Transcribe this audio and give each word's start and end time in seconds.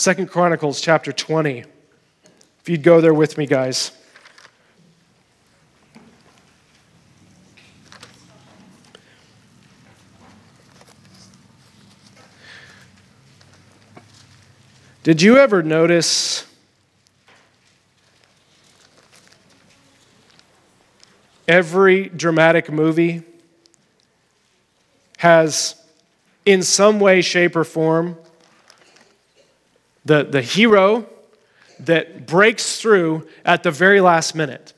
Second 0.00 0.30
Chronicles 0.30 0.80
chapter 0.80 1.12
20. 1.12 1.58
If 1.58 2.68
you'd 2.70 2.82
go 2.82 3.02
there 3.02 3.12
with 3.12 3.36
me, 3.36 3.44
guys. 3.44 3.92
Did 15.02 15.20
you 15.20 15.36
ever 15.36 15.62
notice 15.62 16.46
every 21.46 22.08
dramatic 22.08 22.72
movie 22.72 23.22
has, 25.18 25.74
in 26.46 26.62
some 26.62 27.00
way, 27.00 27.20
shape, 27.20 27.54
or 27.54 27.64
form, 27.64 28.16
the, 30.04 30.24
the 30.24 30.42
hero 30.42 31.06
that 31.80 32.26
breaks 32.26 32.80
through 32.80 33.28
at 33.44 33.62
the 33.62 33.70
very 33.70 34.00
last 34.00 34.34
minute? 34.34 34.72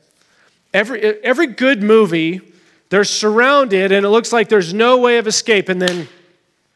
Every, 0.74 1.02
every 1.22 1.48
good 1.48 1.82
movie, 1.82 2.40
they're 2.88 3.04
surrounded 3.04 3.92
and 3.92 4.06
it 4.06 4.08
looks 4.08 4.32
like 4.32 4.48
there's 4.48 4.72
no 4.72 4.98
way 4.98 5.18
of 5.18 5.26
escape, 5.26 5.68
and 5.68 5.80
then 5.80 6.08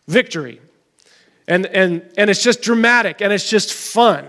victory. 0.09 0.61
And, 1.49 1.67
and, 1.67 2.03
and 2.17 2.29
it's 2.31 2.43
just 2.43 2.63
dramatic 2.63 3.21
and 3.21 3.33
it's 3.33 3.49
just 3.49 3.73
fun. 3.73 4.27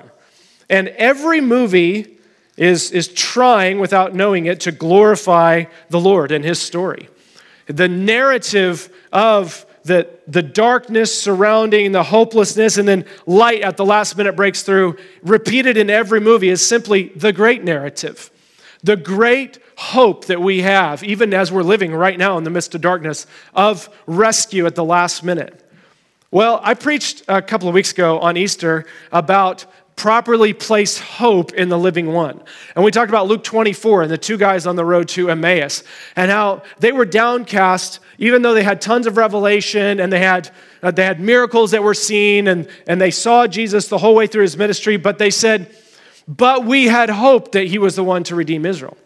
And 0.70 0.89
every 0.89 1.41
movie 1.41 2.17
is, 2.58 2.91
is 2.91 3.08
trying, 3.08 3.80
without 3.80 4.13
knowing 4.13 4.47
it, 4.47 4.59
to 4.61 4.72
glorify 4.72 5.66
the 5.89 5.99
Lord 5.99 6.31
and 6.31 6.44
his 6.44 6.59
story. 6.59 7.09
The 7.67 7.88
narrative 7.88 8.94
of 9.11 9.66
the, 9.88 10.08
the 10.27 10.44
darkness 10.44 11.20
surrounding 11.20 11.91
the 11.91 12.04
hopelessness 12.04 12.78
and 12.78 12.88
then 12.88 13.05
light 13.26 13.62
at 13.62 13.78
the 13.78 13.86
last 13.86 14.18
minute 14.18 14.36
breaks 14.36 14.62
through, 14.62 14.98
repeated 15.23 15.78
in 15.78 15.90
every 15.90 16.20
movie, 16.20 16.50
is 16.50 16.66
simply 16.66 17.09
the 17.16 17.34
great 17.34 17.64
narrative. 17.64 18.30
The 18.84 18.95
great 18.95 19.59
hope 19.78 20.26
that 20.26 20.42
we 20.42 20.61
have, 20.61 21.03
even 21.03 21.34
as 21.34 21.52
we're 21.52 21.64
living 21.64 21.94
right 21.94 22.17
now 22.17 22.38
in 22.38 22.44
the 22.44 22.50
midst 22.50 22.76
of 22.76 22.81
darkness, 22.81 23.26
of 23.53 23.89
rescue 24.06 24.66
at 24.66 24.76
the 24.76 24.84
last 24.84 25.23
minute. 25.23 25.64
Well, 26.30 26.59
I 26.61 26.73
preached 26.73 27.23
a 27.30 27.42
couple 27.42 27.70
of 27.70 27.73
weeks 27.73 27.94
ago 27.94 28.20
on 28.20 28.36
Easter 28.36 28.86
about 29.11 29.66
properly 29.98 30.53
placed 30.53 31.00
hope 31.00 31.52
in 31.53 31.67
the 31.67 31.78
living 31.78 32.14
one. 32.14 32.42
And 32.76 32.86
we 32.86 32.92
talked 32.92 33.09
about 33.09 33.28
Luke 33.28 33.44
24 33.44 34.04
and 34.04 34.12
the 34.12 34.17
two 34.17 34.38
guys 34.38 34.66
on 34.66 34.78
the 34.78 34.86
road 34.86 35.09
to 35.09 35.30
Emmaus 35.30 35.84
and 36.16 36.31
how 36.31 36.62
they 36.80 36.94
were 36.94 37.04
downcast 37.04 38.00
even 38.20 38.42
though 38.42 38.54
they 38.54 38.64
had 38.64 38.80
tons 38.80 39.08
of 39.08 39.17
revelation 39.17 40.00
and 40.00 40.14
they 40.14 40.20
had 40.20 40.50
uh, 40.81 40.92
they 40.92 41.04
had 41.04 41.20
miracles 41.20 41.72
that 41.72 41.84
were 41.84 41.94
seen 41.94 42.48
and 42.48 42.67
and 42.86 43.02
they 43.02 43.12
saw 43.12 43.48
Jesus 43.48 43.88
the 43.88 43.98
whole 43.98 44.16
way 44.16 44.28
through 44.28 44.44
his 44.44 44.58
ministry, 44.58 44.98
but 44.98 45.17
they 45.17 45.31
said, 45.31 45.76
"But 46.28 46.66
we 46.66 46.86
had 46.86 47.09
hoped 47.09 47.54
that 47.54 47.67
he 47.67 47.78
was 47.78 47.95
the 47.95 48.04
one 48.04 48.23
to 48.26 48.36
redeem 48.36 48.66
Israel." 48.66 48.98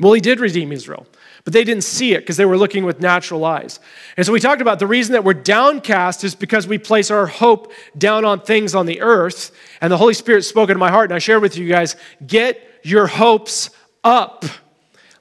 Well, 0.00 0.12
he 0.12 0.20
did 0.20 0.40
redeem 0.40 0.72
Israel 0.72 1.06
but 1.44 1.52
they 1.52 1.64
didn't 1.64 1.84
see 1.84 2.14
it 2.14 2.20
because 2.20 2.36
they 2.36 2.44
were 2.44 2.56
looking 2.56 2.84
with 2.84 3.00
natural 3.00 3.44
eyes. 3.44 3.80
And 4.16 4.26
so 4.26 4.32
we 4.32 4.40
talked 4.40 4.60
about 4.60 4.78
the 4.78 4.86
reason 4.86 5.12
that 5.12 5.24
we're 5.24 5.34
downcast 5.34 6.24
is 6.24 6.34
because 6.34 6.66
we 6.66 6.78
place 6.78 7.10
our 7.10 7.26
hope 7.26 7.72
down 7.96 8.24
on 8.24 8.40
things 8.40 8.74
on 8.74 8.86
the 8.86 9.00
earth. 9.00 9.52
And 9.80 9.92
the 9.92 9.96
Holy 9.96 10.14
Spirit 10.14 10.42
spoke 10.44 10.68
into 10.70 10.78
my 10.78 10.90
heart, 10.90 11.10
and 11.10 11.14
I 11.14 11.18
shared 11.18 11.42
with 11.42 11.56
you 11.56 11.68
guys 11.68 11.96
get 12.26 12.80
your 12.82 13.06
hopes 13.06 13.70
up. 14.04 14.44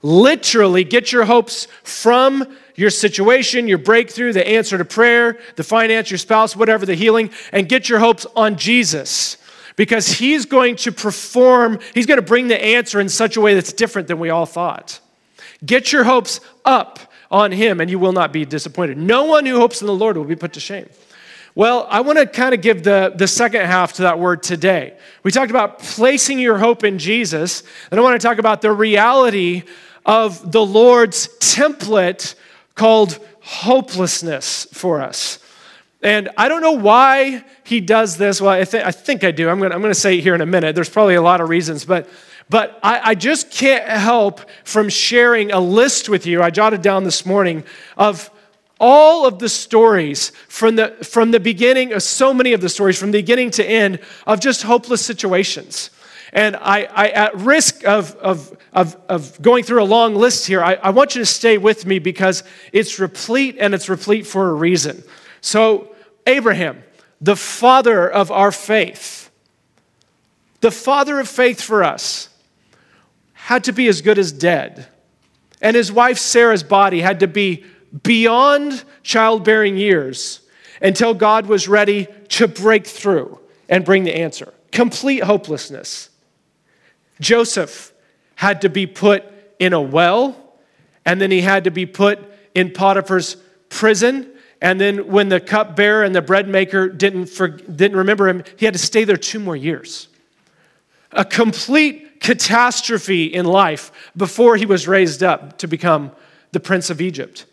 Literally, 0.01 0.83
get 0.83 1.11
your 1.11 1.25
hopes 1.25 1.67
from 1.83 2.57
your 2.75 2.91
situation, 2.91 3.67
your 3.67 3.79
breakthrough, 3.79 4.31
the 4.31 4.47
answer 4.47 4.77
to 4.77 4.85
prayer, 4.85 5.39
the 5.55 5.63
finance, 5.63 6.11
your 6.11 6.19
spouse, 6.19 6.55
whatever, 6.55 6.85
the 6.85 6.93
healing, 6.93 7.31
and 7.51 7.67
get 7.67 7.89
your 7.89 7.99
hopes 7.99 8.25
on 8.35 8.55
Jesus 8.55 9.37
because 9.77 10.07
he's 10.07 10.45
going 10.45 10.75
to 10.75 10.91
perform, 10.91 11.79
he's 11.93 12.05
going 12.05 12.19
to 12.19 12.25
bring 12.25 12.47
the 12.47 12.61
answer 12.61 12.99
in 12.99 13.07
such 13.07 13.37
a 13.37 13.41
way 13.41 13.53
that's 13.53 13.71
different 13.71 14.07
than 14.07 14.19
we 14.19 14.29
all 14.29 14.45
thought. 14.45 14.99
Get 15.65 15.91
your 15.91 16.03
hopes 16.03 16.39
up 16.65 16.99
on 17.29 17.51
him 17.51 17.81
and 17.81 17.89
you 17.89 17.99
will 17.99 18.13
not 18.13 18.31
be 18.31 18.45
disappointed. 18.45 18.97
No 18.97 19.25
one 19.25 19.45
who 19.45 19.57
hopes 19.57 19.81
in 19.81 19.87
the 19.87 19.95
Lord 19.95 20.17
will 20.17 20.23
be 20.23 20.35
put 20.35 20.53
to 20.53 20.59
shame. 20.59 20.87
Well, 21.55 21.87
I 21.89 22.01
want 22.01 22.19
to 22.19 22.27
kind 22.27 22.53
of 22.53 22.61
give 22.61 22.83
the, 22.83 23.11
the 23.15 23.27
second 23.27 23.61
half 23.61 23.93
to 23.93 24.03
that 24.03 24.19
word 24.19 24.43
today. 24.43 24.95
We 25.23 25.31
talked 25.31 25.49
about 25.49 25.79
placing 25.79 26.37
your 26.37 26.59
hope 26.59 26.83
in 26.83 26.99
Jesus, 26.99 27.63
and 27.89 27.99
I 27.99 28.03
want 28.03 28.21
to 28.21 28.27
talk 28.27 28.37
about 28.37 28.61
the 28.61 28.71
reality 28.71 29.63
of 30.05 30.51
the 30.51 30.63
Lord's 30.63 31.27
template 31.39 32.35
called 32.75 33.19
hopelessness 33.41 34.67
for 34.71 35.01
us. 35.01 35.39
And 36.03 36.29
I 36.37 36.47
don't 36.47 36.61
know 36.61 36.73
why 36.73 37.43
he 37.63 37.81
does 37.81 38.17
this. 38.17 38.39
Well, 38.39 38.51
I, 38.51 38.63
th- 38.63 38.83
I 38.83 38.91
think 38.91 39.23
I 39.23 39.31
do. 39.31 39.49
I'm 39.49 39.59
going 39.59 39.81
to 39.81 39.95
say 39.95 40.19
it 40.19 40.21
here 40.21 40.35
in 40.35 40.41
a 40.41 40.45
minute. 40.45 40.75
There's 40.75 40.91
probably 40.91 41.15
a 41.15 41.23
lot 41.23 41.41
of 41.41 41.49
reasons, 41.49 41.85
but 41.85 42.07
but 42.49 42.79
I, 42.81 43.11
I, 43.11 43.15
just 43.15 43.51
can't 43.51 43.85
help 43.85 44.49
from 44.63 44.89
sharing 44.89 45.51
a 45.51 45.59
list 45.59 46.07
with 46.07 46.25
you, 46.25 46.41
I 46.41 46.49
jotted 46.49 46.81
down 46.81 47.03
this 47.03 47.25
morning, 47.25 47.63
of 47.97 48.29
all 48.79 49.25
of 49.25 49.39
the 49.39 49.49
stories 49.49 50.29
from 50.47 50.75
the, 50.75 50.89
from 51.03 51.31
the 51.31 51.39
beginning, 51.39 51.93
of 51.93 52.03
so 52.03 52.33
many 52.33 52.53
of 52.53 52.61
the 52.61 52.69
stories 52.69 52.97
from 52.97 53.11
the 53.11 53.19
beginning 53.19 53.51
to 53.51 53.65
end 53.65 53.99
of 54.25 54.39
just 54.39 54.63
hopeless 54.63 55.05
situations. 55.05 55.89
And 56.33 56.55
I, 56.57 56.83
I 56.83 57.09
at 57.09 57.35
risk 57.35 57.85
of, 57.85 58.15
of, 58.17 58.55
of, 58.73 58.97
of, 59.07 59.41
going 59.41 59.63
through 59.63 59.81
a 59.81 59.85
long 59.85 60.15
list 60.15 60.45
here, 60.45 60.63
I, 60.63 60.75
I 60.75 60.89
want 60.89 61.15
you 61.15 61.21
to 61.21 61.25
stay 61.25 61.57
with 61.57 61.85
me 61.85 61.99
because 61.99 62.43
it's 62.73 62.99
replete 62.99 63.57
and 63.59 63.73
it's 63.73 63.89
replete 63.89 64.27
for 64.27 64.49
a 64.49 64.53
reason. 64.53 65.03
So, 65.41 65.95
Abraham, 66.25 66.83
the 67.21 67.35
father 67.35 68.09
of 68.09 68.29
our 68.29 68.51
faith, 68.51 69.31
the 70.59 70.71
father 70.71 71.19
of 71.19 71.29
faith 71.29 71.61
for 71.61 71.83
us, 71.83 72.29
had 73.47 73.63
to 73.63 73.71
be 73.71 73.87
as 73.87 74.01
good 74.01 74.19
as 74.19 74.33
dead. 74.33 74.85
And 75.61 75.73
his 75.73 75.89
wife 75.89 76.17
Sarah's 76.17 76.63
body 76.63 76.99
had 76.99 77.21
to 77.21 77.27
be 77.29 77.63
beyond 78.03 78.83
childbearing 79.03 79.77
years 79.77 80.41
until 80.81 81.13
God 81.13 81.45
was 81.45 81.65
ready 81.65 82.09
to 82.27 82.49
break 82.49 82.85
through 82.85 83.39
and 83.69 83.85
bring 83.85 84.03
the 84.03 84.13
answer. 84.13 84.53
Complete 84.73 85.23
hopelessness. 85.23 86.09
Joseph 87.21 87.93
had 88.35 88.59
to 88.63 88.69
be 88.69 88.85
put 88.85 89.23
in 89.59 89.71
a 89.71 89.81
well, 89.81 90.35
and 91.05 91.21
then 91.21 91.31
he 91.31 91.39
had 91.39 91.63
to 91.63 91.71
be 91.71 91.85
put 91.85 92.19
in 92.53 92.71
Potiphar's 92.71 93.37
prison. 93.69 94.29
And 94.61 94.77
then, 94.77 95.07
when 95.07 95.29
the 95.29 95.39
cupbearer 95.39 96.03
and 96.03 96.13
the 96.13 96.21
bread 96.21 96.49
maker 96.49 96.89
didn't, 96.89 97.27
for, 97.27 97.47
didn't 97.47 97.95
remember 97.95 98.27
him, 98.27 98.43
he 98.57 98.65
had 98.65 98.73
to 98.73 98.79
stay 98.79 99.05
there 99.05 99.15
two 99.15 99.39
more 99.39 99.55
years. 99.55 100.09
A 101.13 101.23
complete 101.23 102.06
catastrophe 102.19 103.25
in 103.25 103.45
life 103.45 103.91
before 104.15 104.55
he 104.55 104.65
was 104.65 104.87
raised 104.87 105.23
up 105.23 105.57
to 105.59 105.67
become 105.67 106.11
the 106.51 106.59
prince 106.59 106.89
of 106.89 107.01
Egypt. 107.01 107.45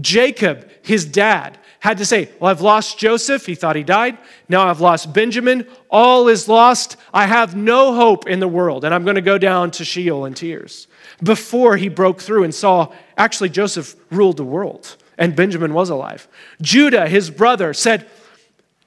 Jacob, 0.00 0.68
his 0.82 1.04
dad, 1.04 1.58
had 1.80 1.98
to 1.98 2.04
say, 2.04 2.30
Well, 2.40 2.50
I've 2.50 2.60
lost 2.60 2.98
Joseph. 2.98 3.46
He 3.46 3.54
thought 3.54 3.76
he 3.76 3.82
died. 3.82 4.18
Now 4.48 4.68
I've 4.68 4.80
lost 4.80 5.12
Benjamin. 5.12 5.66
All 5.90 6.28
is 6.28 6.48
lost. 6.48 6.96
I 7.14 7.26
have 7.26 7.54
no 7.54 7.94
hope 7.94 8.26
in 8.26 8.40
the 8.40 8.48
world, 8.48 8.84
and 8.84 8.94
I'm 8.94 9.04
going 9.04 9.16
to 9.16 9.22
go 9.22 9.38
down 9.38 9.70
to 9.72 9.84
Sheol 9.84 10.24
in 10.24 10.34
tears. 10.34 10.88
Before 11.22 11.76
he 11.76 11.88
broke 11.88 12.20
through 12.20 12.44
and 12.44 12.54
saw 12.54 12.92
actually 13.16 13.50
Joseph 13.50 13.94
ruled 14.10 14.36
the 14.36 14.44
world 14.44 14.96
and 15.18 15.34
Benjamin 15.34 15.72
was 15.72 15.90
alive. 15.90 16.28
Judah, 16.60 17.08
his 17.08 17.30
brother, 17.30 17.72
said, 17.72 18.06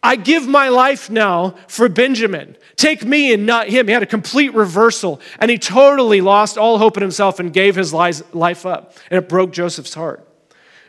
I 0.02 0.16
give 0.16 0.48
my 0.48 0.70
life 0.70 1.10
now 1.10 1.56
for 1.68 1.90
Benjamin. 1.90 2.56
Take 2.80 3.04
me 3.04 3.34
and 3.34 3.46
not 3.46 3.68
him. 3.68 3.88
He 3.88 3.94
had 3.94 4.04
a 4.04 4.06
complete 4.06 4.54
reversal 4.54 5.20
and 5.40 5.52
he 5.52 5.58
totally 5.58 6.22
lost 6.22 6.58
all 6.58 6.78
hope 6.78 6.96
in 6.96 7.02
himself 7.02 7.38
and 7.42 7.52
gave 7.52 7.76
his 7.76 7.94
life 7.94 8.66
up. 8.66 8.94
And 9.12 9.18
it 9.18 9.28
broke 9.28 9.52
Joseph's 9.52 9.94
heart. 9.94 10.26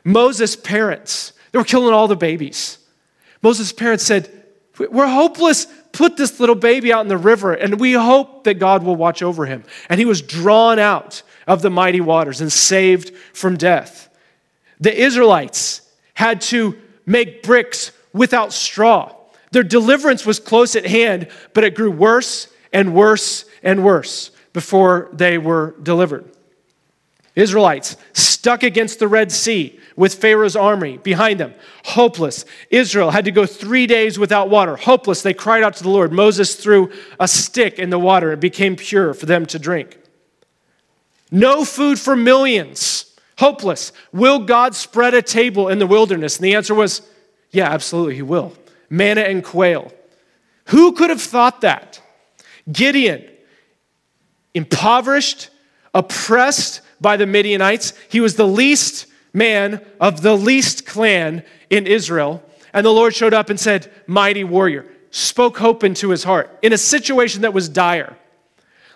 Moses' 0.05 0.55
parents, 0.55 1.33
they 1.51 1.59
were 1.59 1.65
killing 1.65 1.93
all 1.93 2.07
the 2.07 2.15
babies. 2.15 2.79
Moses' 3.43 3.73
parents 3.73 4.05
said, 4.05 4.31
We're 4.79 5.09
hopeless. 5.09 5.67
Put 5.91 6.17
this 6.17 6.39
little 6.39 6.55
baby 6.55 6.93
out 6.93 7.01
in 7.01 7.09
the 7.09 7.19
river 7.19 7.55
and 7.55 7.81
we 7.81 7.95
hope 7.95 8.45
that 8.45 8.61
God 8.61 8.85
will 8.85 8.95
watch 8.95 9.21
over 9.21 9.45
him. 9.45 9.65
And 9.89 9.99
he 9.99 10.07
was 10.07 10.23
drawn 10.23 10.79
out 10.79 11.25
of 11.49 11.61
the 11.61 11.71
mighty 11.71 12.01
waters 12.01 12.41
and 12.41 12.53
saved 12.53 13.13
from 13.33 13.57
death. 13.57 14.09
The 14.79 14.97
Israelites 14.97 15.83
had 16.15 16.41
to 16.43 16.79
make 17.05 17.43
bricks 17.43 17.91
without 18.13 18.53
straw. 18.53 19.17
Their 19.51 19.63
deliverance 19.63 20.25
was 20.25 20.39
close 20.39 20.77
at 20.77 20.87
hand, 20.87 21.29
but 21.55 21.65
it 21.65 21.75
grew 21.75 21.91
worse 21.91 22.49
and 22.73 22.95
worse 22.95 23.45
and 23.63 23.85
worse 23.85 24.31
before 24.53 25.09
they 25.13 25.39
were 25.39 25.75
delivered. 25.83 26.31
Israelites 27.37 27.97
stuck 28.13 28.63
against 28.63 28.99
the 28.99 29.09
Red 29.09 29.31
Sea 29.33 29.79
with 29.97 30.15
Pharaoh's 30.15 30.57
army 30.57 30.99
behind 30.99 31.39
them, 31.39 31.55
hopeless. 31.85 32.45
Israel 32.71 33.11
had 33.11 33.25
to 33.27 33.31
go 33.31 33.47
three 33.47 33.87
days 33.87 34.19
without 34.19 34.51
water, 34.51 34.77
hopeless. 34.77 35.23
They 35.23 35.35
cried 35.35 35.63
out 35.63 35.77
to 35.77 35.83
the 35.83 35.91
Lord. 35.91 36.13
Moses 36.13 36.55
threw 36.57 36.91
a 37.19 37.29
stick 37.29 37.79
in 37.79 37.91
the 37.91 37.99
water 37.99 38.33
and 38.33 38.41
became 38.41 38.77
pure 38.77 39.15
for 39.15 39.27
them 39.27 39.47
to 39.47 39.59
drink. 39.59 39.99
No 41.31 41.65
food 41.65 41.99
for 41.99 42.17
millions, 42.17 43.15
hopeless. 43.39 43.93
Will 44.13 44.41
God 44.41 44.75
spread 44.75 45.15
a 45.15 45.23
table 45.23 45.69
in 45.69 45.79
the 45.79 45.87
wilderness? 45.87 46.37
And 46.37 46.45
the 46.45 46.55
answer 46.55 46.75
was 46.75 47.03
yeah, 47.53 47.69
absolutely, 47.69 48.15
he 48.15 48.23
will. 48.23 48.53
Manna 48.91 49.23
and 49.23 49.43
quail. 49.43 49.93
Who 50.67 50.93
could 50.93 51.11
have 51.11 51.23
thought 51.23 51.63
that? 51.63 52.03
Gideon, 52.71 53.25
impoverished, 54.53 55.51
oppressed 55.95 56.83
by 57.01 57.17
the 57.17 57.27
Midianites, 57.27 57.95
he 58.09 58.21
was 58.21 58.37
the 58.37 58.47
least 58.47 59.07
man 59.33 59.85
of 60.01 60.23
the 60.23 60.37
least 60.37 60.87
clan 60.87 61.45
in 61.71 61.87
Israel. 61.87 62.43
And 62.73 62.85
the 62.85 62.93
Lord 62.93 63.15
showed 63.15 63.35
up 63.35 63.51
and 63.51 63.59
said, 63.59 63.91
Mighty 64.07 64.45
warrior, 64.45 64.87
spoke 65.11 65.59
hope 65.59 65.83
into 65.83 66.11
his 66.11 66.25
heart 66.25 66.57
in 66.63 66.73
a 66.73 66.79
situation 66.79 67.43
that 67.43 67.55
was 67.55 67.69
dire. 67.69 68.17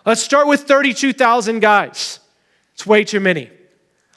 Let's 0.04 0.22
start 0.22 0.46
with 0.46 0.62
32,000 0.62 1.60
guys. 1.60 2.20
It's 2.74 2.86
way 2.86 3.04
too 3.04 3.20
many. 3.20 3.50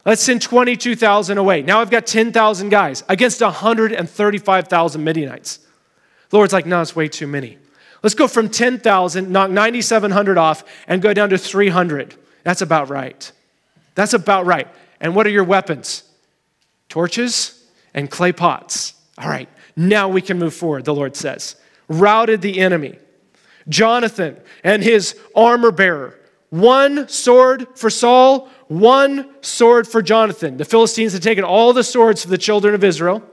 Let's 0.05 0.21
send 0.21 0.41
22,000 0.41 1.37
away. 1.37 1.61
Now 1.61 1.79
I've 1.79 1.89
got 1.89 2.05
10,000 2.05 2.69
guys 2.69 3.03
against 3.09 3.41
135,000 3.41 5.03
Midianites. 5.03 5.59
The 6.29 6.37
Lord's 6.37 6.53
like, 6.53 6.65
no, 6.65 6.81
it's 6.81 6.95
way 6.95 7.07
too 7.07 7.27
many. 7.27 7.57
Let's 8.03 8.15
go 8.15 8.27
from 8.27 8.49
10,000, 8.49 9.29
knock 9.29 9.49
9,700 9.49 10.37
off, 10.37 10.63
and 10.87 11.01
go 11.01 11.13
down 11.13 11.29
to 11.29 11.37
300. 11.37 12.15
That's 12.43 12.61
about 12.61 12.89
right. 12.89 13.31
That's 13.95 14.13
about 14.13 14.45
right. 14.45 14.67
And 14.99 15.15
what 15.15 15.25
are 15.25 15.31
your 15.31 15.43
weapons? 15.43 16.03
Torches 16.89 17.65
and 17.93 18.09
clay 18.09 18.31
pots. 18.31 18.93
All 19.17 19.29
right, 19.29 19.49
now 19.75 20.07
we 20.09 20.21
can 20.21 20.37
move 20.37 20.53
forward, 20.53 20.85
the 20.85 20.93
Lord 20.93 21.15
says. 21.15 21.55
Routed 21.87 22.41
the 22.41 22.59
enemy. 22.59 22.97
Jonathan 23.67 24.37
and 24.63 24.83
his 24.83 25.19
armor 25.35 25.71
bearer. 25.71 26.19
One 26.49 27.09
sword 27.09 27.67
for 27.75 27.89
Saul, 27.89 28.49
one 28.67 29.29
sword 29.41 29.87
for 29.87 30.01
Jonathan. 30.01 30.57
The 30.57 30.65
Philistines 30.65 31.13
had 31.13 31.23
taken 31.23 31.43
all 31.43 31.73
the 31.73 31.83
swords 31.83 32.23
for 32.23 32.29
the 32.29 32.37
children 32.37 32.73
of 32.73 32.83
Israel, 32.83 33.23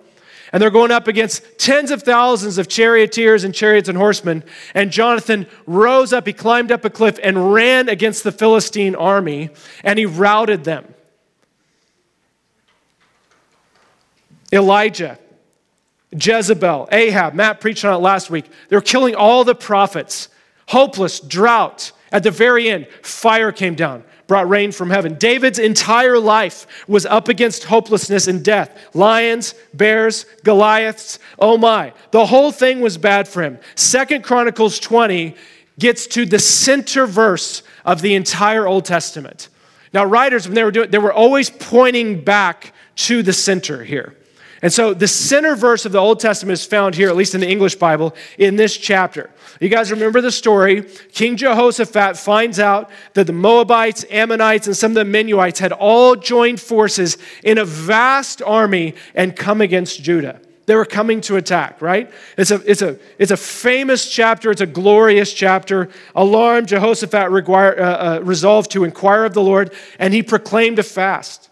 and 0.54 0.62
they're 0.62 0.70
going 0.70 0.92
up 0.92 1.08
against 1.08 1.42
tens 1.58 1.90
of 1.90 2.04
thousands 2.04 2.58
of 2.58 2.68
charioteers 2.68 3.42
and 3.42 3.52
chariots 3.52 3.88
and 3.88 3.98
horsemen. 3.98 4.44
And 4.72 4.92
Jonathan 4.92 5.48
rose 5.66 6.12
up, 6.12 6.28
he 6.28 6.32
climbed 6.32 6.70
up 6.70 6.84
a 6.84 6.90
cliff 6.90 7.18
and 7.24 7.52
ran 7.52 7.88
against 7.88 8.22
the 8.22 8.30
Philistine 8.30 8.94
army, 8.94 9.50
and 9.82 9.98
he 9.98 10.06
routed 10.06 10.62
them. 10.62 10.94
Elijah 14.52 15.18
Jezebel, 16.12 16.88
Ahab, 16.92 17.34
Matt 17.34 17.60
preached 17.60 17.84
on 17.84 17.92
it 17.92 17.98
last 17.98 18.30
week. 18.30 18.44
They 18.68 18.76
were 18.76 18.80
killing 18.80 19.16
all 19.16 19.42
the 19.42 19.56
prophets. 19.56 20.28
Hopeless, 20.68 21.18
drought. 21.18 21.90
At 22.12 22.22
the 22.22 22.30
very 22.30 22.70
end, 22.70 22.86
fire 23.02 23.50
came 23.50 23.74
down, 23.74 24.04
brought 24.26 24.48
rain 24.48 24.72
from 24.72 24.90
heaven. 24.90 25.14
David's 25.14 25.58
entire 25.58 26.18
life 26.18 26.66
was 26.88 27.06
up 27.06 27.28
against 27.28 27.64
hopelessness 27.64 28.26
and 28.26 28.44
death. 28.44 28.94
Lions, 28.94 29.54
bears, 29.74 30.26
Goliaths, 30.42 31.18
oh 31.38 31.58
my. 31.58 31.92
The 32.10 32.26
whole 32.26 32.52
thing 32.52 32.80
was 32.80 32.96
bad 32.98 33.28
for 33.28 33.42
him. 33.42 33.58
Second 33.74 34.24
Chronicles 34.24 34.78
20 34.78 35.34
gets 35.78 36.06
to 36.08 36.24
the 36.24 36.38
center 36.38 37.06
verse 37.06 37.62
of 37.84 38.00
the 38.00 38.14
entire 38.14 38.66
Old 38.66 38.84
Testament. 38.84 39.48
Now, 39.92 40.04
writers, 40.04 40.46
when 40.46 40.54
they 40.54 40.64
were 40.64 40.70
doing, 40.70 40.90
they 40.90 40.98
were 40.98 41.12
always 41.12 41.50
pointing 41.50 42.24
back 42.24 42.72
to 42.96 43.22
the 43.22 43.32
center 43.32 43.84
here. 43.84 44.16
And 44.64 44.72
so 44.72 44.94
the 44.94 45.06
center 45.06 45.56
verse 45.56 45.84
of 45.84 45.92
the 45.92 45.98
Old 45.98 46.20
Testament 46.20 46.54
is 46.54 46.64
found 46.64 46.94
here, 46.94 47.10
at 47.10 47.16
least 47.16 47.34
in 47.34 47.42
the 47.42 47.50
English 47.50 47.74
Bible, 47.74 48.14
in 48.38 48.56
this 48.56 48.74
chapter. 48.74 49.28
You 49.60 49.68
guys 49.68 49.90
remember 49.90 50.22
the 50.22 50.32
story? 50.32 50.84
King 51.12 51.36
Jehoshaphat 51.36 52.16
finds 52.16 52.58
out 52.58 52.90
that 53.12 53.26
the 53.26 53.34
Moabites, 53.34 54.06
Ammonites, 54.10 54.66
and 54.66 54.74
some 54.74 54.92
of 54.92 54.94
the 54.94 55.04
Meunites 55.04 55.58
had 55.58 55.72
all 55.72 56.16
joined 56.16 56.62
forces 56.62 57.18
in 57.42 57.58
a 57.58 57.64
vast 57.66 58.40
army 58.40 58.94
and 59.14 59.36
come 59.36 59.60
against 59.60 60.02
Judah. 60.02 60.40
They 60.64 60.76
were 60.76 60.86
coming 60.86 61.20
to 61.20 61.36
attack, 61.36 61.82
right? 61.82 62.10
It's 62.38 62.50
a, 62.50 62.62
it's 62.64 62.80
a, 62.80 62.98
it's 63.18 63.32
a 63.32 63.36
famous 63.36 64.10
chapter. 64.10 64.50
It's 64.50 64.62
a 64.62 64.66
glorious 64.66 65.34
chapter. 65.34 65.90
Alarmed, 66.14 66.68
Jehoshaphat 66.68 67.30
require, 67.30 67.78
uh, 67.78 67.84
uh, 67.84 68.20
resolved 68.22 68.70
to 68.70 68.84
inquire 68.84 69.26
of 69.26 69.34
the 69.34 69.42
Lord, 69.42 69.74
and 69.98 70.14
he 70.14 70.22
proclaimed 70.22 70.78
a 70.78 70.82
fast. 70.82 71.50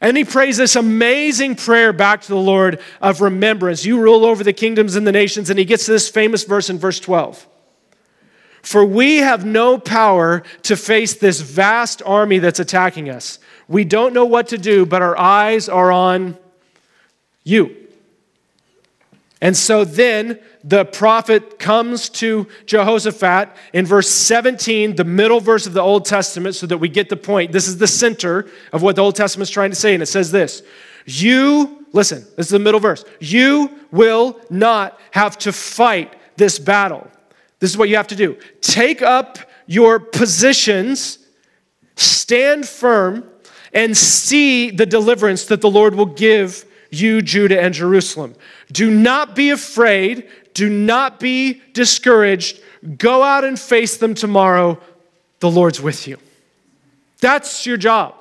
And 0.00 0.16
he 0.16 0.24
prays 0.24 0.56
this 0.56 0.76
amazing 0.76 1.56
prayer 1.56 1.92
back 1.92 2.20
to 2.22 2.28
the 2.28 2.36
Lord 2.36 2.80
of 3.00 3.20
remembrance. 3.20 3.84
You 3.84 4.00
rule 4.00 4.24
over 4.24 4.44
the 4.44 4.52
kingdoms 4.52 4.94
and 4.94 5.06
the 5.06 5.12
nations. 5.12 5.50
And 5.50 5.58
he 5.58 5.64
gets 5.64 5.86
to 5.86 5.92
this 5.92 6.08
famous 6.08 6.44
verse 6.44 6.70
in 6.70 6.78
verse 6.78 7.00
12. 7.00 7.46
For 8.62 8.84
we 8.84 9.16
have 9.16 9.44
no 9.44 9.78
power 9.78 10.42
to 10.62 10.76
face 10.76 11.14
this 11.14 11.40
vast 11.40 12.02
army 12.04 12.38
that's 12.38 12.60
attacking 12.60 13.08
us. 13.08 13.38
We 13.66 13.84
don't 13.84 14.12
know 14.12 14.24
what 14.24 14.48
to 14.48 14.58
do, 14.58 14.86
but 14.86 15.02
our 15.02 15.18
eyes 15.18 15.68
are 15.68 15.90
on 15.90 16.36
you. 17.44 17.87
And 19.40 19.56
so 19.56 19.84
then 19.84 20.40
the 20.64 20.84
prophet 20.84 21.58
comes 21.58 22.08
to 22.10 22.48
Jehoshaphat 22.66 23.50
in 23.72 23.86
verse 23.86 24.08
17, 24.10 24.96
the 24.96 25.04
middle 25.04 25.40
verse 25.40 25.66
of 25.66 25.74
the 25.74 25.80
Old 25.80 26.04
Testament, 26.04 26.56
so 26.56 26.66
that 26.66 26.78
we 26.78 26.88
get 26.88 27.08
the 27.08 27.16
point. 27.16 27.52
This 27.52 27.68
is 27.68 27.78
the 27.78 27.86
center 27.86 28.48
of 28.72 28.82
what 28.82 28.96
the 28.96 29.02
Old 29.02 29.14
Testament 29.14 29.48
is 29.48 29.50
trying 29.50 29.70
to 29.70 29.76
say. 29.76 29.94
And 29.94 30.02
it 30.02 30.06
says 30.06 30.32
this 30.32 30.62
You, 31.06 31.86
listen, 31.92 32.26
this 32.36 32.46
is 32.46 32.50
the 32.50 32.58
middle 32.58 32.80
verse. 32.80 33.04
You 33.20 33.70
will 33.92 34.40
not 34.50 34.98
have 35.12 35.38
to 35.38 35.52
fight 35.52 36.14
this 36.36 36.58
battle. 36.58 37.08
This 37.60 37.70
is 37.70 37.78
what 37.78 37.88
you 37.88 37.96
have 37.96 38.08
to 38.08 38.16
do 38.16 38.36
take 38.60 39.02
up 39.02 39.38
your 39.66 40.00
positions, 40.00 41.18
stand 41.94 42.66
firm, 42.66 43.24
and 43.72 43.96
see 43.96 44.70
the 44.70 44.86
deliverance 44.86 45.44
that 45.46 45.60
the 45.60 45.70
Lord 45.70 45.94
will 45.94 46.06
give 46.06 46.64
you, 46.90 47.20
Judah 47.22 47.60
and 47.60 47.74
Jerusalem. 47.74 48.34
Do 48.72 48.90
not 48.90 49.34
be 49.34 49.50
afraid. 49.50 50.28
Do 50.54 50.68
not 50.68 51.20
be 51.20 51.62
discouraged. 51.72 52.60
Go 52.96 53.22
out 53.22 53.44
and 53.44 53.58
face 53.58 53.96
them 53.96 54.14
tomorrow. 54.14 54.80
The 55.40 55.50
Lord's 55.50 55.80
with 55.80 56.06
you. 56.06 56.18
That's 57.20 57.66
your 57.66 57.76
job. 57.76 58.14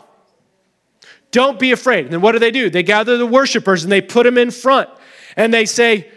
Don't 1.31 1.59
be 1.59 1.71
afraid. 1.71 2.05
And 2.05 2.13
then 2.13 2.21
what 2.21 2.31
do 2.31 2.39
they 2.39 2.51
do? 2.51 2.69
They 2.69 2.83
gather 2.83 3.17
the 3.17 3.25
worshipers 3.25 3.83
and 3.83 3.91
they 3.91 4.01
put 4.01 4.23
them 4.23 4.37
in 4.37 4.51
front 4.51 4.89
and 5.35 5.53
they 5.53 5.65
say, 5.65 6.09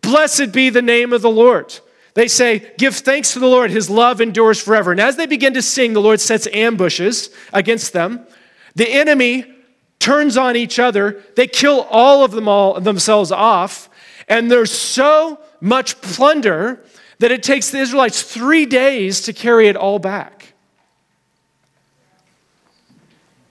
Blessed 0.00 0.52
be 0.52 0.70
the 0.70 0.82
name 0.82 1.12
of 1.12 1.22
the 1.22 1.30
Lord. 1.30 1.76
They 2.14 2.28
say, 2.28 2.72
Give 2.78 2.94
thanks 2.94 3.32
to 3.32 3.38
the 3.38 3.48
Lord, 3.48 3.70
his 3.70 3.90
love 3.90 4.20
endures 4.20 4.60
forever. 4.60 4.92
And 4.92 5.00
as 5.00 5.16
they 5.16 5.26
begin 5.26 5.54
to 5.54 5.62
sing, 5.62 5.92
the 5.92 6.00
Lord 6.00 6.20
sets 6.20 6.46
ambushes 6.52 7.30
against 7.52 7.92
them. 7.92 8.26
The 8.74 8.88
enemy 8.88 9.52
turns 9.98 10.36
on 10.36 10.56
each 10.56 10.78
other. 10.78 11.22
They 11.36 11.46
kill 11.46 11.82
all 11.90 12.24
of 12.24 12.30
them 12.30 12.48
all 12.48 12.80
themselves 12.80 13.32
off. 13.32 13.88
And 14.28 14.50
there's 14.50 14.72
so 14.72 15.40
much 15.60 16.00
plunder 16.00 16.84
that 17.18 17.32
it 17.32 17.42
takes 17.42 17.70
the 17.70 17.78
Israelites 17.78 18.22
three 18.22 18.66
days 18.66 19.22
to 19.22 19.32
carry 19.32 19.68
it 19.68 19.76
all 19.76 19.98
back. 19.98 20.52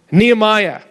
Nehemiah, 0.09 0.81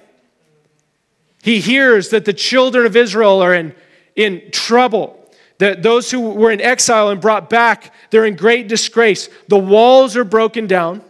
he 1.43 1.61
hears 1.61 2.11
that 2.11 2.25
the 2.25 2.33
children 2.33 2.85
of 2.85 2.97
Israel 2.97 3.41
are 3.41 3.55
in, 3.55 3.75
in 4.15 4.51
trouble. 4.51 5.15
That 5.59 5.83
those 5.83 6.11
who 6.11 6.21
were 6.21 6.51
in 6.51 6.61
exile 6.61 7.09
and 7.09 7.19
brought 7.19 7.49
back, 7.49 7.95
they're 8.11 8.27
in 8.27 8.37
great 8.37 8.69
disgrace. 8.69 9.31
The 9.49 9.57
walls 9.57 10.17
are 10.17 10.25
broken 10.25 10.67
down. 10.67 11.03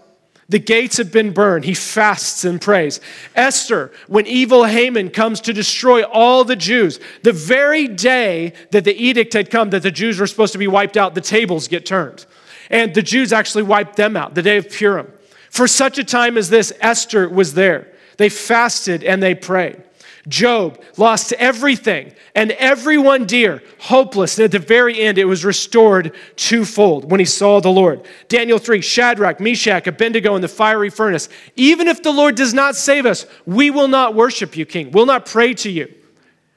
The 0.49 0.59
gates 0.61 0.97
have 0.99 1.11
been 1.11 1.33
burned. 1.33 1.65
He 1.65 1.75
fasts 1.75 2.45
and 2.45 2.61
prays. 2.61 3.01
Esther, 3.35 3.91
when 4.07 4.27
evil 4.27 4.65
Haman 4.65 5.11
comes 5.11 5.41
to 5.43 5.53
destroy 5.53 6.05
all 6.05 6.45
the 6.45 6.55
Jews, 6.55 7.01
the 7.23 7.33
very 7.33 7.89
day 7.89 8.53
that 8.71 8.85
the 8.85 8.95
edict 8.95 9.33
had 9.33 9.51
come 9.51 9.71
that 9.71 9.83
the 9.83 9.91
Jews 9.91 10.21
were 10.21 10.27
supposed 10.27 10.53
to 10.53 10.59
be 10.59 10.69
wiped 10.69 10.97
out, 10.97 11.15
the 11.15 11.21
tables 11.21 11.67
get 11.67 11.85
turned. 11.85 12.27
And 12.71 12.95
the 12.95 13.03
Jews 13.03 13.33
actually 13.33 13.65
wiped 13.65 13.97
them 13.97 14.17
out, 14.17 14.35
the 14.35 14.43
day 14.43 14.57
of 14.57 14.71
Purim. 14.71 15.13
For 15.51 15.67
such 15.67 15.99
a 15.99 16.05
time 16.05 16.37
as 16.37 16.49
this, 16.49 16.73
Esther 16.81 17.29
was 17.29 17.55
there. 17.55 17.89
They 18.17 18.29
fasted 18.29 19.03
and 19.03 19.23
they 19.23 19.35
prayed. 19.35 19.83
Job 20.29 20.83
lost 20.97 21.33
everything 21.35 22.13
and 22.35 22.51
everyone 22.53 23.27
dear, 23.27 23.63
hopeless. 23.79 24.39
And 24.39 24.45
at 24.45 24.51
the 24.51 24.59
very 24.59 25.01
end, 25.01 25.19
it 25.19 25.25
was 25.25 25.45
restored 25.45 26.15
twofold 26.35 27.11
when 27.11 27.21
he 27.21 27.27
saw 27.27 27.61
the 27.61 27.71
Lord. 27.71 28.07
Daniel 28.29 28.59
3 28.59 28.81
Shadrach, 28.81 29.39
Meshach, 29.41 29.87
Abednego 29.87 30.35
in 30.35 30.43
the 30.43 30.49
fiery 30.49 30.91
furnace. 30.91 31.29
Even 31.55 31.87
if 31.87 32.03
the 32.03 32.11
Lord 32.11 32.35
does 32.35 32.53
not 32.53 32.75
save 32.75 33.07
us, 33.07 33.27
we 33.47 33.71
will 33.71 33.89
not 33.89 34.15
worship 34.15 34.57
you, 34.57 34.67
King. 34.67 34.91
We'll 34.91 35.07
not 35.07 35.27
pray 35.27 35.55
to 35.55 35.71
you. 35.71 35.93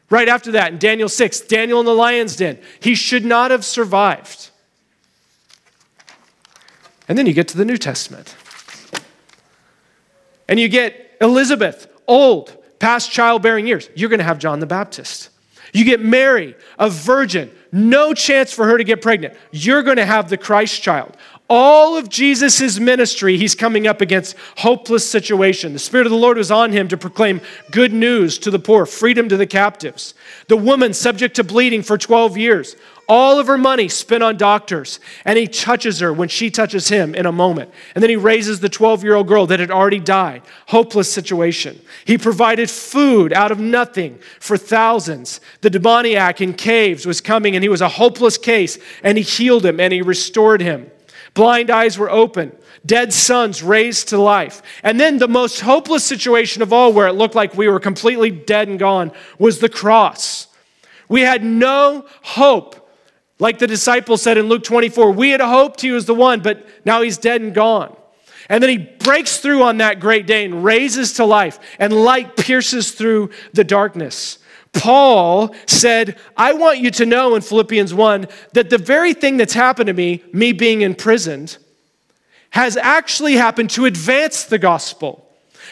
Right 0.10 0.28
after 0.28 0.52
that, 0.54 0.74
in 0.74 0.80
Daniel 0.80 1.10
6, 1.10 1.42
Daniel 1.42 1.80
in 1.80 1.86
the 1.86 1.94
lion's 1.94 2.36
den. 2.36 2.58
He 2.80 2.96
should 2.96 3.24
not 3.24 3.52
have 3.52 3.64
survived. 3.64 4.50
And 7.08 7.18
then 7.18 7.28
you 7.28 7.34
get 7.34 7.48
to 7.50 7.58
the 7.58 7.66
New 7.66 7.78
Testament. 7.78 8.36
And 10.48 10.60
you 10.60 10.68
get 10.68 11.16
Elizabeth, 11.22 11.88
old, 12.08 12.56
past 12.80 13.12
childbearing 13.12 13.68
years, 13.68 13.90
you're 13.96 14.10
going 14.10 14.20
to 14.20 14.26
have 14.26 14.40
John 14.40 14.60
the 14.60 14.66
Baptist. 14.66 15.30
You 15.74 15.86
get 15.86 16.00
Mary, 16.00 16.56
a 16.78 16.90
virgin, 16.90 17.52
no 17.72 18.14
chance 18.14 18.52
for 18.52 18.66
her 18.66 18.78
to 18.78 18.84
get 18.84 19.02
pregnant. 19.02 19.36
You're 19.52 19.84
going 19.84 19.98
to 19.98 20.06
have 20.06 20.30
the 20.30 20.38
Christ 20.38 20.82
child. 20.82 21.16
All 21.50 21.98
of 21.98 22.10
Jesus' 22.10 22.80
ministry, 22.80 23.38
he's 23.38 23.56
coming 23.56 23.88
up 23.88 24.02
against 24.02 24.36
hopeless 24.58 25.08
situation. 25.08 25.74
The 25.74 25.80
Spirit 25.80 26.06
of 26.06 26.12
the 26.12 26.18
Lord 26.18 26.38
was 26.38 26.52
on 26.52 26.72
him 26.72 26.88
to 26.90 26.98
proclaim 26.98 27.42
good 27.72 27.92
news 27.92 28.38
to 28.40 28.52
the 28.52 28.60
poor, 28.60 28.86
freedom 28.86 29.30
to 29.30 29.38
the 29.38 29.48
captives. 29.48 30.14
The 30.48 30.58
woman 30.58 30.94
subject 30.94 31.36
to 31.38 31.44
bleeding 31.44 31.82
for 31.82 31.98
12 31.98 32.38
years. 32.38 32.76
All 33.10 33.40
of 33.40 33.48
her 33.48 33.58
money 33.58 33.90
spent 33.90 34.24
on 34.24 34.38
doctors, 34.38 35.00
and 35.26 35.38
he 35.38 35.48
touches 35.48 36.00
her 36.00 36.14
when 36.14 36.30
she 36.30 36.52
touches 36.52 36.88
him 36.88 37.16
in 37.16 37.26
a 37.26 37.32
moment. 37.32 37.72
And 37.96 38.04
then 38.04 38.10
he 38.10 38.16
raises 38.16 38.60
the 38.60 38.70
12 38.70 39.04
year 39.04 39.16
old 39.16 39.28
girl 39.28 39.48
that 39.48 39.60
had 39.60 39.72
already 39.72 40.00
died. 40.00 40.44
Hopeless 40.68 41.12
situation. 41.12 41.82
He 42.06 42.18
provided 42.18 42.70
food 42.70 43.34
out 43.34 43.52
of 43.52 43.60
nothing 43.60 44.20
for 44.40 44.58
thousands. 44.58 45.42
The 45.62 45.72
demoniac 45.72 46.40
in 46.40 46.54
caves 46.54 47.06
was 47.06 47.20
coming, 47.20 47.56
and 47.56 47.64
he 47.64 47.70
was 47.70 47.82
a 47.82 47.90
hopeless 47.90 48.38
case, 48.38 48.78
and 49.04 49.18
he 49.18 49.24
healed 49.24 49.66
him 49.66 49.80
and 49.80 49.92
he 49.92 50.02
restored 50.02 50.62
him. 50.62 50.90
Blind 51.34 51.70
eyes 51.70 51.98
were 51.98 52.10
open 52.10 52.56
dead 52.86 53.14
sons 53.14 53.62
raised 53.62 54.10
to 54.10 54.18
life. 54.18 54.62
And 54.84 55.00
then 55.00 55.18
the 55.18 55.28
most 55.28 55.60
hopeless 55.60 56.04
situation 56.04 56.62
of 56.62 56.72
all, 56.72 56.94
where 56.94 57.08
it 57.08 57.14
looked 57.14 57.36
like 57.36 57.54
we 57.56 57.68
were 57.68 57.80
completely 57.80 58.32
dead 58.32 58.68
and 58.68 58.80
gone, 58.80 59.12
was 59.38 59.60
the 59.60 59.70
cross. 59.70 60.48
We 61.08 61.22
had 61.22 61.44
no 61.44 62.06
hope. 62.22 62.79
Like 63.40 63.60
the 63.60 63.68
disciples 63.68 64.22
said 64.22 64.38
in 64.38 64.50
Luke 64.50 64.64
24, 64.64 65.12
we 65.12 65.30
had 65.30 65.42
hoped 65.42 65.82
he 65.82 65.92
was 65.92 66.06
the 66.06 66.14
one, 66.14 66.42
but 66.42 66.68
now 66.86 67.02
he's 67.02 67.18
dead 67.18 67.42
and 67.42 67.54
gone. 67.54 67.96
And 68.50 68.62
then 68.62 68.70
he 68.70 68.78
breaks 68.78 69.38
through 69.38 69.64
on 69.64 69.78
that 69.78 70.00
great 70.00 70.28
day 70.28 70.44
and 70.44 70.64
raises 70.64 71.14
to 71.14 71.26
life, 71.26 71.60
and 71.80 71.94
light 71.94 72.36
pierces 72.36 72.92
through 72.92 73.30
the 73.54 73.64
darkness. 73.64 74.40
Paul 74.74 75.56
said, 75.68 76.18
I 76.36 76.54
want 76.54 76.80
you 76.80 76.92
to 76.92 77.06
know 77.06 77.36
in 77.36 77.42
Philippians 77.42 77.94
1 77.94 78.28
that 78.54 78.70
the 78.70 78.78
very 78.78 79.14
thing 79.14 79.38
that's 79.38 79.54
happened 79.54 79.88
to 79.88 79.94
me, 79.94 80.24
me 80.34 80.52
being 80.52 80.82
imprisoned, 80.82 81.58
has 82.52 82.78
actually 82.78 83.36
happened 83.36 83.70
to 83.72 83.86
advance 83.86 84.44
the 84.44 84.60
gospel. 84.60 85.29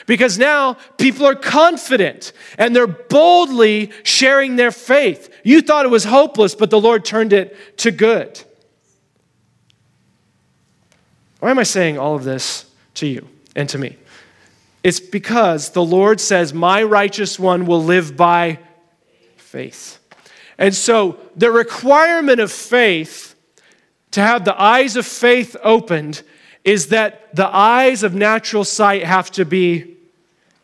Because 0.07 0.39
now 0.39 0.75
people 0.97 1.27
are 1.27 1.35
confident 1.35 2.31
and 2.57 2.75
they're 2.75 2.87
boldly 2.87 3.91
sharing 4.03 4.55
their 4.55 4.71
faith. 4.71 5.29
You 5.43 5.61
thought 5.61 5.85
it 5.85 5.89
was 5.89 6.05
hopeless, 6.05 6.55
but 6.55 6.71
the 6.71 6.79
Lord 6.79 7.05
turned 7.05 7.33
it 7.33 7.77
to 7.79 7.91
good. 7.91 8.41
Why 11.39 11.51
am 11.51 11.59
I 11.59 11.63
saying 11.63 11.99
all 11.99 12.15
of 12.15 12.23
this 12.23 12.65
to 12.95 13.05
you 13.05 13.27
and 13.55 13.67
to 13.69 13.77
me? 13.77 13.97
It's 14.81 15.01
because 15.01 15.71
the 15.71 15.83
Lord 15.83 16.21
says, 16.21 16.53
My 16.53 16.81
righteous 16.81 17.37
one 17.37 17.65
will 17.65 17.83
live 17.83 18.15
by 18.15 18.59
faith. 19.35 19.99
And 20.57 20.73
so 20.73 21.19
the 21.35 21.51
requirement 21.51 22.39
of 22.39 22.49
faith, 22.49 23.35
to 24.11 24.21
have 24.21 24.45
the 24.45 24.59
eyes 24.59 24.95
of 24.95 25.05
faith 25.05 25.57
opened, 25.63 26.23
is 26.63 26.87
that 26.87 27.35
the 27.35 27.47
eyes 27.47 28.03
of 28.03 28.15
natural 28.15 28.63
sight 28.63 29.03
have 29.03 29.29
to 29.31 29.43
be 29.43 29.96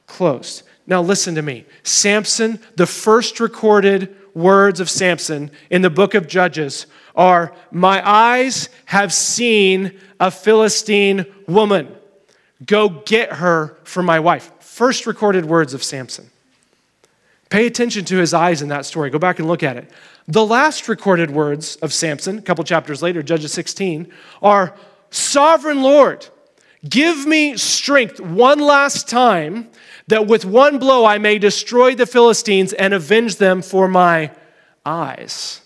closed. 0.07 0.63
Now, 0.85 1.01
listen 1.01 1.35
to 1.35 1.41
me. 1.41 1.65
Samson, 1.83 2.59
the 2.75 2.85
first 2.85 3.39
recorded 3.39 4.15
words 4.33 4.79
of 4.79 4.89
Samson 4.89 5.51
in 5.69 5.81
the 5.81 5.89
book 5.89 6.13
of 6.13 6.27
Judges 6.27 6.87
are 7.15 7.53
My 7.71 8.07
eyes 8.07 8.69
have 8.85 9.13
seen 9.13 9.99
a 10.19 10.31
Philistine 10.31 11.25
woman. 11.47 11.95
Go 12.65 12.89
get 12.89 13.33
her 13.33 13.77
for 13.83 14.03
my 14.03 14.19
wife. 14.19 14.51
First 14.59 15.05
recorded 15.05 15.45
words 15.45 15.73
of 15.73 15.83
Samson. 15.83 16.29
Pay 17.49 17.67
attention 17.67 18.03
to 18.05 18.17
his 18.17 18.33
eyes 18.33 18.61
in 18.61 18.69
that 18.69 18.85
story. 18.85 19.09
Go 19.09 19.19
back 19.19 19.37
and 19.37 19.47
look 19.47 19.61
at 19.61 19.77
it. 19.77 19.89
The 20.27 20.45
last 20.45 20.87
recorded 20.87 21.29
words 21.29 21.75
of 21.77 21.93
Samson, 21.93 22.39
a 22.39 22.41
couple 22.41 22.63
chapters 22.63 23.03
later, 23.03 23.21
Judges 23.21 23.53
16, 23.53 24.11
are 24.41 24.73
Sovereign 25.11 25.83
Lord, 25.83 26.25
give 26.87 27.27
me 27.27 27.55
strength 27.57 28.19
one 28.19 28.59
last 28.59 29.07
time 29.07 29.69
that 30.07 30.27
with 30.27 30.45
one 30.45 30.79
blow 30.79 31.05
I 31.05 31.17
may 31.17 31.39
destroy 31.39 31.95
the 31.95 32.05
Philistines 32.05 32.73
and 32.73 32.93
avenge 32.93 33.37
them 33.37 33.61
for 33.61 33.87
my 33.87 34.31
eyes. 34.85 35.61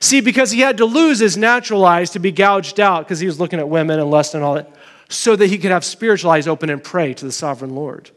See, 0.00 0.20
because 0.20 0.50
he 0.50 0.60
had 0.60 0.76
to 0.78 0.84
lose 0.84 1.18
his 1.18 1.36
natural 1.36 1.84
eyes 1.84 2.10
to 2.10 2.18
be 2.18 2.32
gouged 2.32 2.80
out 2.80 3.04
because 3.04 3.20
he 3.20 3.26
was 3.26 3.40
looking 3.40 3.58
at 3.58 3.68
women 3.68 3.98
and 3.98 4.10
lust 4.10 4.34
and 4.34 4.44
all 4.44 4.54
that, 4.54 4.70
so 5.08 5.36
that 5.36 5.46
he 5.46 5.58
could 5.58 5.70
have 5.70 5.84
spiritual 5.84 6.30
eyes 6.30 6.46
open 6.46 6.70
and 6.70 6.82
pray 6.82 7.14
to 7.14 7.24
the 7.24 7.32
sovereign 7.32 7.74
Lord. 7.74 8.10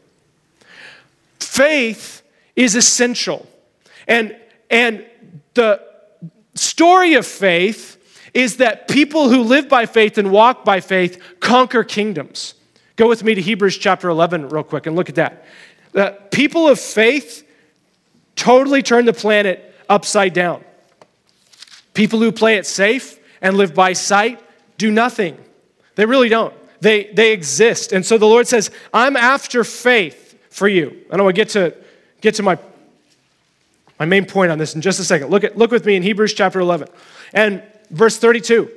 Faith 1.38 2.22
is 2.56 2.74
essential. 2.74 3.48
And, 4.06 4.36
and 4.70 5.04
the 5.54 5.80
story 6.54 7.14
of 7.14 7.26
faith 7.26 7.96
is 8.34 8.58
that 8.58 8.88
people 8.88 9.28
who 9.28 9.42
live 9.42 9.68
by 9.68 9.86
faith 9.86 10.18
and 10.18 10.30
walk 10.30 10.64
by 10.64 10.80
faith 10.80 11.22
conquer 11.40 11.82
kingdoms. 11.82 12.54
Go 13.00 13.08
with 13.08 13.24
me 13.24 13.34
to 13.34 13.40
Hebrews 13.40 13.78
chapter 13.78 14.10
11 14.10 14.50
real 14.50 14.62
quick 14.62 14.84
and 14.84 14.94
look 14.94 15.08
at 15.08 15.14
that. 15.14 15.46
The 15.92 16.18
people 16.30 16.68
of 16.68 16.78
faith 16.78 17.48
totally 18.36 18.82
turn 18.82 19.06
the 19.06 19.14
planet 19.14 19.74
upside 19.88 20.34
down. 20.34 20.62
People 21.94 22.18
who 22.18 22.30
play 22.30 22.56
it 22.56 22.66
safe 22.66 23.18
and 23.40 23.56
live 23.56 23.74
by 23.74 23.94
sight 23.94 24.38
do 24.76 24.90
nothing. 24.90 25.38
They 25.94 26.04
really 26.04 26.28
don't. 26.28 26.52
They, 26.82 27.04
they 27.04 27.32
exist. 27.32 27.94
And 27.94 28.04
so 28.04 28.18
the 28.18 28.26
Lord 28.26 28.46
says, 28.46 28.70
I'm 28.92 29.16
after 29.16 29.64
faith 29.64 30.38
for 30.50 30.68
you. 30.68 30.94
And 31.10 31.22
I 31.22 31.24
want 31.24 31.34
to 31.34 31.40
get 31.40 31.48
to, 31.52 31.74
get 32.20 32.34
to 32.34 32.42
my, 32.42 32.58
my 33.98 34.04
main 34.04 34.26
point 34.26 34.52
on 34.52 34.58
this 34.58 34.74
in 34.74 34.82
just 34.82 35.00
a 35.00 35.04
second. 35.04 35.30
Look, 35.30 35.42
at, 35.42 35.56
look 35.56 35.70
with 35.70 35.86
me 35.86 35.96
in 35.96 36.02
Hebrews 36.02 36.34
chapter 36.34 36.60
11. 36.60 36.86
And 37.32 37.62
Verse 37.88 38.18
32 38.18 38.70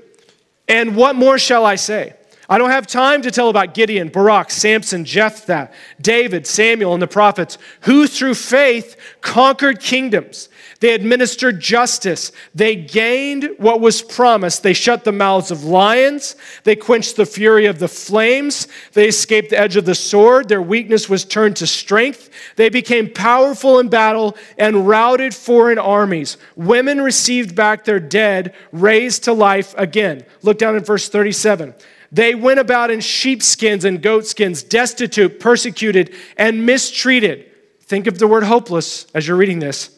And 0.70 0.96
what 0.96 1.18
more 1.18 1.38
shall 1.38 1.65
I 1.65 1.75
say? 1.75 2.15
I 2.50 2.58
don't 2.58 2.72
have 2.72 2.88
time 2.88 3.22
to 3.22 3.32
tell 3.32 3.50
about 3.50 3.74
Gideon, 3.74 4.10
Barak, 4.10 4.52
Samson, 4.52 5.06
Jephthah, 5.06 5.72
David, 6.02 6.46
Samuel, 6.46 6.94
and 6.94 7.02
the 7.02 7.08
prophets, 7.08 7.58
who 7.82 8.06
through 8.06 8.36
faith 8.36 8.98
conquered 9.22 9.80
kingdoms. 9.80 10.50
They 10.82 10.94
administered 10.94 11.62
justice. 11.62 12.34
They 12.54 12.76
gained 12.76 13.50
what 13.58 13.80
was 13.80 14.02
promised. 14.02 14.64
They 14.64 14.74
shut 14.74 15.06
the 15.06 15.14
mouths 15.14 15.50
of 15.50 15.64
lions. 15.64 16.36
They 16.66 16.76
quenched 16.76 17.16
the 17.16 17.26
fury 17.26 17.68
of 17.68 17.80
the 17.80 17.88
flames. 17.88 18.68
They 18.92 19.08
escaped 19.08 19.52
the 19.52 19.60
edge 19.60 19.78
of 19.78 19.86
the 19.86 19.96
sword. 19.96 20.50
Their 20.50 20.62
weakness 20.62 21.08
was 21.08 21.24
turned 21.24 21.56
to 21.58 21.68
strength. 21.68 22.30
They 22.58 22.68
became 22.68 23.10
powerful 23.10 23.80
in 23.80 23.88
battle 23.88 24.36
and 24.58 24.86
routed 24.86 25.34
foreign 25.34 25.80
armies. 25.80 26.36
Women 26.58 27.00
received 27.00 27.56
back 27.56 27.86
their 27.86 28.02
dead, 28.02 28.54
raised 28.74 29.24
to 29.24 29.32
life 29.32 29.74
again. 29.78 30.26
Look 30.42 30.58
down 30.58 30.76
at 30.76 30.86
verse 30.86 31.08
37. 31.08 31.74
They 32.13 32.36
went 32.36 32.60
about 32.60 32.91
in 32.91 33.00
sheepskins 33.00 33.84
and 33.84 34.01
goatskins, 34.01 34.62
destitute, 34.62 35.39
persecuted, 35.39 36.13
and 36.38 36.63
mistreated. 36.63 37.50
Think 37.82 38.05
of 38.05 38.20
the 38.20 38.27
word 38.27 38.43
hopeless 38.43 39.08
as 39.15 39.27
you're 39.27 39.36
reading 39.36 39.58
this. 39.58 39.89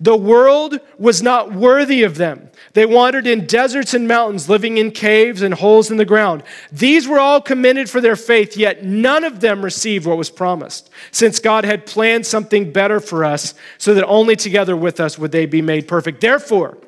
The 0.00 0.16
world 0.16 0.80
was 0.98 1.22
not 1.22 1.52
worthy 1.52 2.02
of 2.02 2.16
them. 2.16 2.50
They 2.72 2.84
wandered 2.84 3.28
in 3.28 3.46
deserts 3.46 3.94
and 3.94 4.08
mountains, 4.08 4.48
living 4.48 4.76
in 4.76 4.90
caves 4.90 5.40
and 5.40 5.54
holes 5.54 5.92
in 5.92 5.98
the 5.98 6.04
ground. 6.04 6.42
These 6.72 7.06
were 7.06 7.20
all 7.20 7.40
commended 7.40 7.88
for 7.88 8.00
their 8.00 8.16
faith, 8.16 8.56
yet 8.56 8.84
none 8.84 9.22
of 9.22 9.38
them 9.38 9.64
received 9.64 10.04
what 10.04 10.18
was 10.18 10.30
promised, 10.30 10.90
since 11.12 11.38
God 11.38 11.64
had 11.64 11.86
planned 11.86 12.26
something 12.26 12.72
better 12.72 12.98
for 12.98 13.24
us, 13.24 13.54
so 13.78 13.94
that 13.94 14.04
only 14.06 14.34
together 14.34 14.76
with 14.76 14.98
us 14.98 15.16
would 15.16 15.30
they 15.30 15.46
be 15.46 15.62
made 15.62 15.86
perfect. 15.86 16.20
Therefore, 16.20 16.78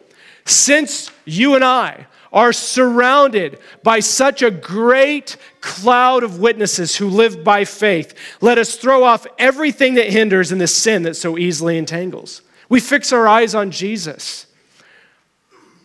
since 0.45 1.12
you 1.25 1.54
and 1.54 1.62
I 1.64 2.07
are 2.35 2.53
surrounded 2.53 3.59
by 3.85 4.00
such 4.00 4.43
a 4.43 4.50
great 4.50 5.37
cloud 5.61 6.25
of 6.25 6.41
witnesses 6.41 6.97
who 6.97 7.09
live 7.09 7.45
by 7.45 7.64
faith, 7.64 8.12
let 8.41 8.59
us 8.59 8.75
throw 8.76 9.05
off 9.05 9.25
everything 9.38 9.95
that 9.95 10.11
hinders 10.11 10.50
and 10.50 10.61
the 10.61 10.67
sin 10.67 11.05
that 11.05 11.14
so 11.14 11.38
easily 11.38 11.79
entangles. 11.79 12.43
We 12.69 12.81
fix 12.81 13.12
our 13.12 13.29
eyes 13.29 13.55
on 13.55 13.71
Jesus. 13.71 14.47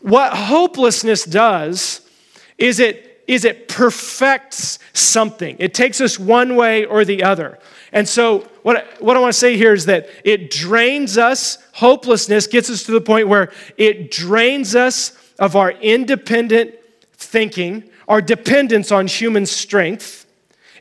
What 0.02 0.34
hopelessness 0.34 1.24
does 1.24 2.02
is 2.58 2.80
it, 2.80 3.24
is 3.28 3.46
it 3.46 3.68
perfects 3.68 4.80
something. 4.94 5.56
It 5.60 5.76
takes 5.76 6.02
us 6.02 6.18
one 6.18 6.56
way 6.56 6.84
or 6.84 7.06
the 7.06 7.24
other. 7.24 7.60
And 7.92 8.08
so, 8.08 8.48
what, 8.64 9.02
what 9.02 9.16
I 9.16 9.20
want 9.20 9.34
to 9.34 9.40
say 9.40 9.56
here 9.56 9.74
is 9.74 9.86
that 9.86 10.10
it 10.24 10.50
drains 10.50 11.18
us, 11.18 11.60
hopelessness 11.74 12.48
gets 12.48 12.70
us 12.70 12.84
to 12.84 12.92
the 12.92 13.02
point 13.02 13.28
where 13.28 13.52
it 13.78 14.10
drains 14.10 14.76
us 14.76 15.19
of 15.40 15.56
our 15.56 15.72
independent 15.72 16.76
thinking, 17.14 17.90
our 18.08 18.22
dependence 18.22 18.92
on 18.92 19.08
human 19.08 19.46
strength. 19.46 20.26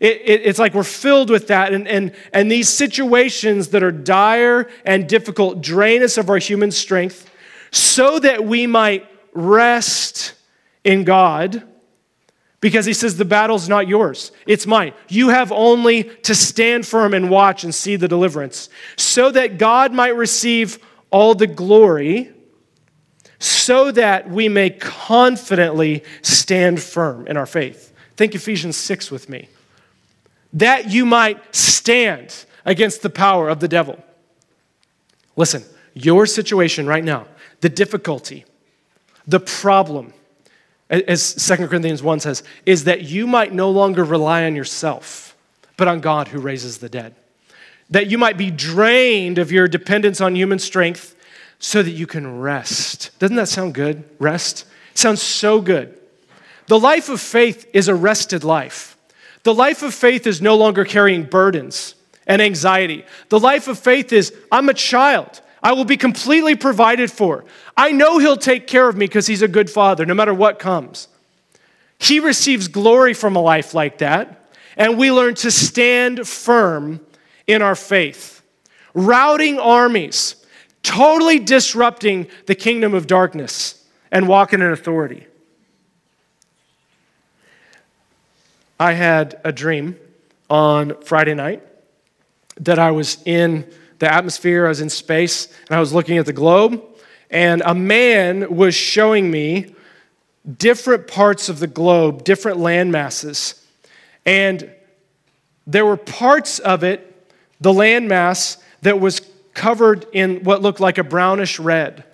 It, 0.00 0.20
it, 0.24 0.46
it's 0.46 0.58
like 0.58 0.74
we're 0.74 0.84
filled 0.84 1.30
with 1.30 1.48
that, 1.48 1.72
and, 1.72 1.88
and, 1.88 2.12
and 2.32 2.50
these 2.50 2.68
situations 2.68 3.68
that 3.68 3.82
are 3.82 3.90
dire 3.90 4.68
and 4.84 5.08
difficult 5.08 5.60
drain 5.60 6.02
us 6.02 6.18
of 6.18 6.28
our 6.30 6.38
human 6.38 6.70
strength 6.70 7.30
so 7.70 8.18
that 8.18 8.44
we 8.44 8.66
might 8.66 9.08
rest 9.32 10.34
in 10.84 11.04
God 11.04 11.64
because 12.60 12.86
he 12.86 12.92
says 12.92 13.16
the 13.16 13.24
battle's 13.24 13.68
not 13.68 13.86
yours, 13.86 14.32
it's 14.46 14.66
mine. 14.66 14.92
You 15.08 15.28
have 15.28 15.52
only 15.52 16.04
to 16.04 16.34
stand 16.34 16.86
firm 16.86 17.14
and 17.14 17.30
watch 17.30 17.62
and 17.62 17.74
see 17.74 17.96
the 17.96 18.08
deliverance 18.08 18.68
so 18.96 19.30
that 19.30 19.58
God 19.58 19.92
might 19.92 20.16
receive 20.16 20.78
all 21.10 21.34
the 21.34 21.46
glory 21.46 22.32
so 23.38 23.90
that 23.92 24.28
we 24.28 24.48
may 24.48 24.70
confidently 24.70 26.02
stand 26.22 26.82
firm 26.82 27.26
in 27.26 27.36
our 27.36 27.46
faith. 27.46 27.92
Think 28.16 28.34
Ephesians 28.34 28.76
6 28.76 29.10
with 29.10 29.28
me. 29.28 29.48
That 30.52 30.90
you 30.90 31.06
might 31.06 31.54
stand 31.54 32.44
against 32.64 33.02
the 33.02 33.10
power 33.10 33.48
of 33.48 33.60
the 33.60 33.68
devil. 33.68 34.02
Listen, 35.36 35.62
your 35.94 36.26
situation 36.26 36.86
right 36.86 37.04
now, 37.04 37.26
the 37.60 37.68
difficulty, 37.68 38.44
The 39.28 39.38
problem, 39.38 40.14
as 40.88 41.34
2 41.34 41.68
Corinthians 41.68 42.02
1 42.02 42.20
says, 42.20 42.42
is 42.64 42.84
that 42.84 43.02
you 43.02 43.26
might 43.26 43.52
no 43.52 43.70
longer 43.70 44.02
rely 44.02 44.44
on 44.44 44.56
yourself, 44.56 45.36
but 45.76 45.86
on 45.86 46.00
God 46.00 46.28
who 46.28 46.40
raises 46.40 46.78
the 46.78 46.88
dead. 46.88 47.14
That 47.90 48.10
you 48.10 48.16
might 48.16 48.38
be 48.38 48.50
drained 48.50 49.36
of 49.36 49.52
your 49.52 49.68
dependence 49.68 50.22
on 50.22 50.34
human 50.34 50.58
strength 50.58 51.14
so 51.58 51.82
that 51.82 51.90
you 51.90 52.06
can 52.06 52.40
rest. 52.40 53.10
Doesn't 53.18 53.36
that 53.36 53.48
sound 53.48 53.74
good? 53.74 54.04
Rest? 54.18 54.64
sounds 54.98 55.22
so 55.22 55.60
good. 55.60 55.96
The 56.66 56.78
life 56.78 57.08
of 57.08 57.20
faith 57.20 57.68
is 57.72 57.88
a 57.88 57.94
rested 57.94 58.44
life. 58.44 58.96
The 59.44 59.54
life 59.54 59.82
of 59.82 59.94
faith 59.94 60.26
is 60.26 60.42
no 60.42 60.56
longer 60.56 60.84
carrying 60.84 61.22
burdens 61.22 61.94
and 62.26 62.42
anxiety. 62.42 63.04
The 63.28 63.40
life 63.40 63.68
of 63.68 63.78
faith 63.78 64.12
is 64.12 64.34
I'm 64.52 64.68
a 64.68 64.74
child. 64.74 65.40
I 65.62 65.72
will 65.72 65.84
be 65.84 65.96
completely 65.96 66.54
provided 66.54 67.10
for. 67.10 67.44
I 67.76 67.92
know 67.92 68.18
He'll 68.18 68.36
take 68.36 68.66
care 68.66 68.88
of 68.88 68.96
me 68.96 69.06
because 69.06 69.26
He's 69.26 69.42
a 69.42 69.48
good 69.48 69.70
Father, 69.70 70.04
no 70.04 70.14
matter 70.14 70.34
what 70.34 70.58
comes. 70.58 71.08
He 71.98 72.20
receives 72.20 72.68
glory 72.68 73.14
from 73.14 73.34
a 73.34 73.40
life 73.40 73.74
like 73.74 73.98
that, 73.98 74.50
and 74.76 74.98
we 74.98 75.10
learn 75.10 75.34
to 75.36 75.50
stand 75.50 76.28
firm 76.28 77.00
in 77.46 77.62
our 77.62 77.74
faith, 77.74 78.42
routing 78.94 79.58
armies, 79.58 80.36
totally 80.88 81.38
disrupting 81.38 82.26
the 82.46 82.54
kingdom 82.54 82.94
of 82.94 83.06
darkness, 83.06 83.84
and 84.10 84.26
walking 84.26 84.60
in 84.60 84.72
authority. 84.72 85.26
I 88.80 88.94
had 88.94 89.38
a 89.44 89.52
dream 89.52 89.98
on 90.48 90.98
Friday 91.02 91.34
night 91.34 91.62
that 92.60 92.78
I 92.78 92.90
was 92.90 93.18
in 93.26 93.70
the 93.98 94.10
atmosphere, 94.10 94.64
I 94.64 94.70
was 94.70 94.80
in 94.80 94.88
space, 94.88 95.52
and 95.68 95.76
I 95.76 95.80
was 95.80 95.92
looking 95.92 96.16
at 96.16 96.24
the 96.24 96.32
globe, 96.32 96.82
and 97.30 97.60
a 97.66 97.74
man 97.74 98.56
was 98.56 98.74
showing 98.74 99.30
me 99.30 99.74
different 100.56 101.06
parts 101.06 101.50
of 101.50 101.58
the 101.58 101.66
globe, 101.66 102.24
different 102.24 102.60
land 102.60 102.90
masses. 102.90 103.62
And 104.24 104.70
there 105.66 105.84
were 105.84 105.98
parts 105.98 106.58
of 106.60 106.82
it, 106.82 107.28
the 107.60 107.72
landmass, 107.72 108.56
that 108.80 109.00
was 109.00 109.20
covered 109.58 110.06
in 110.12 110.44
what 110.44 110.62
looked 110.62 110.78
like 110.78 110.98
a 110.98 111.04
brownish 111.04 111.58
red. 111.58 112.04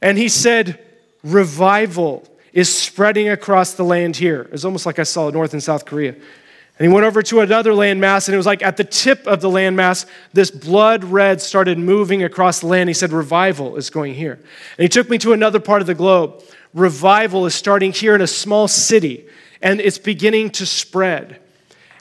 And 0.00 0.16
he 0.16 0.28
said, 0.28 0.80
Revival 1.22 2.26
is 2.52 2.74
spreading 2.74 3.28
across 3.28 3.74
the 3.74 3.84
land 3.84 4.16
here. 4.16 4.42
It 4.42 4.52
was 4.52 4.64
almost 4.64 4.86
like 4.86 4.98
I 4.98 5.02
saw 5.02 5.28
North 5.28 5.52
and 5.52 5.62
South 5.62 5.84
Korea. 5.84 6.12
And 6.12 6.88
he 6.88 6.88
went 6.88 7.04
over 7.04 7.22
to 7.22 7.40
another 7.40 7.72
landmass, 7.72 8.28
and 8.28 8.34
it 8.34 8.36
was 8.38 8.46
like 8.46 8.62
at 8.62 8.76
the 8.76 8.84
tip 8.84 9.26
of 9.26 9.40
the 9.40 9.50
landmass, 9.50 10.06
this 10.32 10.50
blood 10.50 11.04
red 11.04 11.42
started 11.42 11.78
moving 11.78 12.22
across 12.22 12.60
the 12.60 12.66
land. 12.66 12.88
He 12.88 12.94
said, 12.94 13.12
Revival 13.12 13.76
is 13.76 13.90
going 13.90 14.14
here. 14.14 14.34
And 14.34 14.82
he 14.84 14.88
took 14.88 15.10
me 15.10 15.18
to 15.18 15.32
another 15.32 15.60
part 15.60 15.82
of 15.82 15.86
the 15.86 15.94
globe. 15.94 16.42
Revival 16.72 17.46
is 17.46 17.54
starting 17.54 17.92
here 17.92 18.14
in 18.14 18.20
a 18.20 18.26
small 18.26 18.68
city, 18.68 19.26
and 19.60 19.80
it's 19.80 19.98
beginning 19.98 20.50
to 20.50 20.64
spread. 20.64 21.40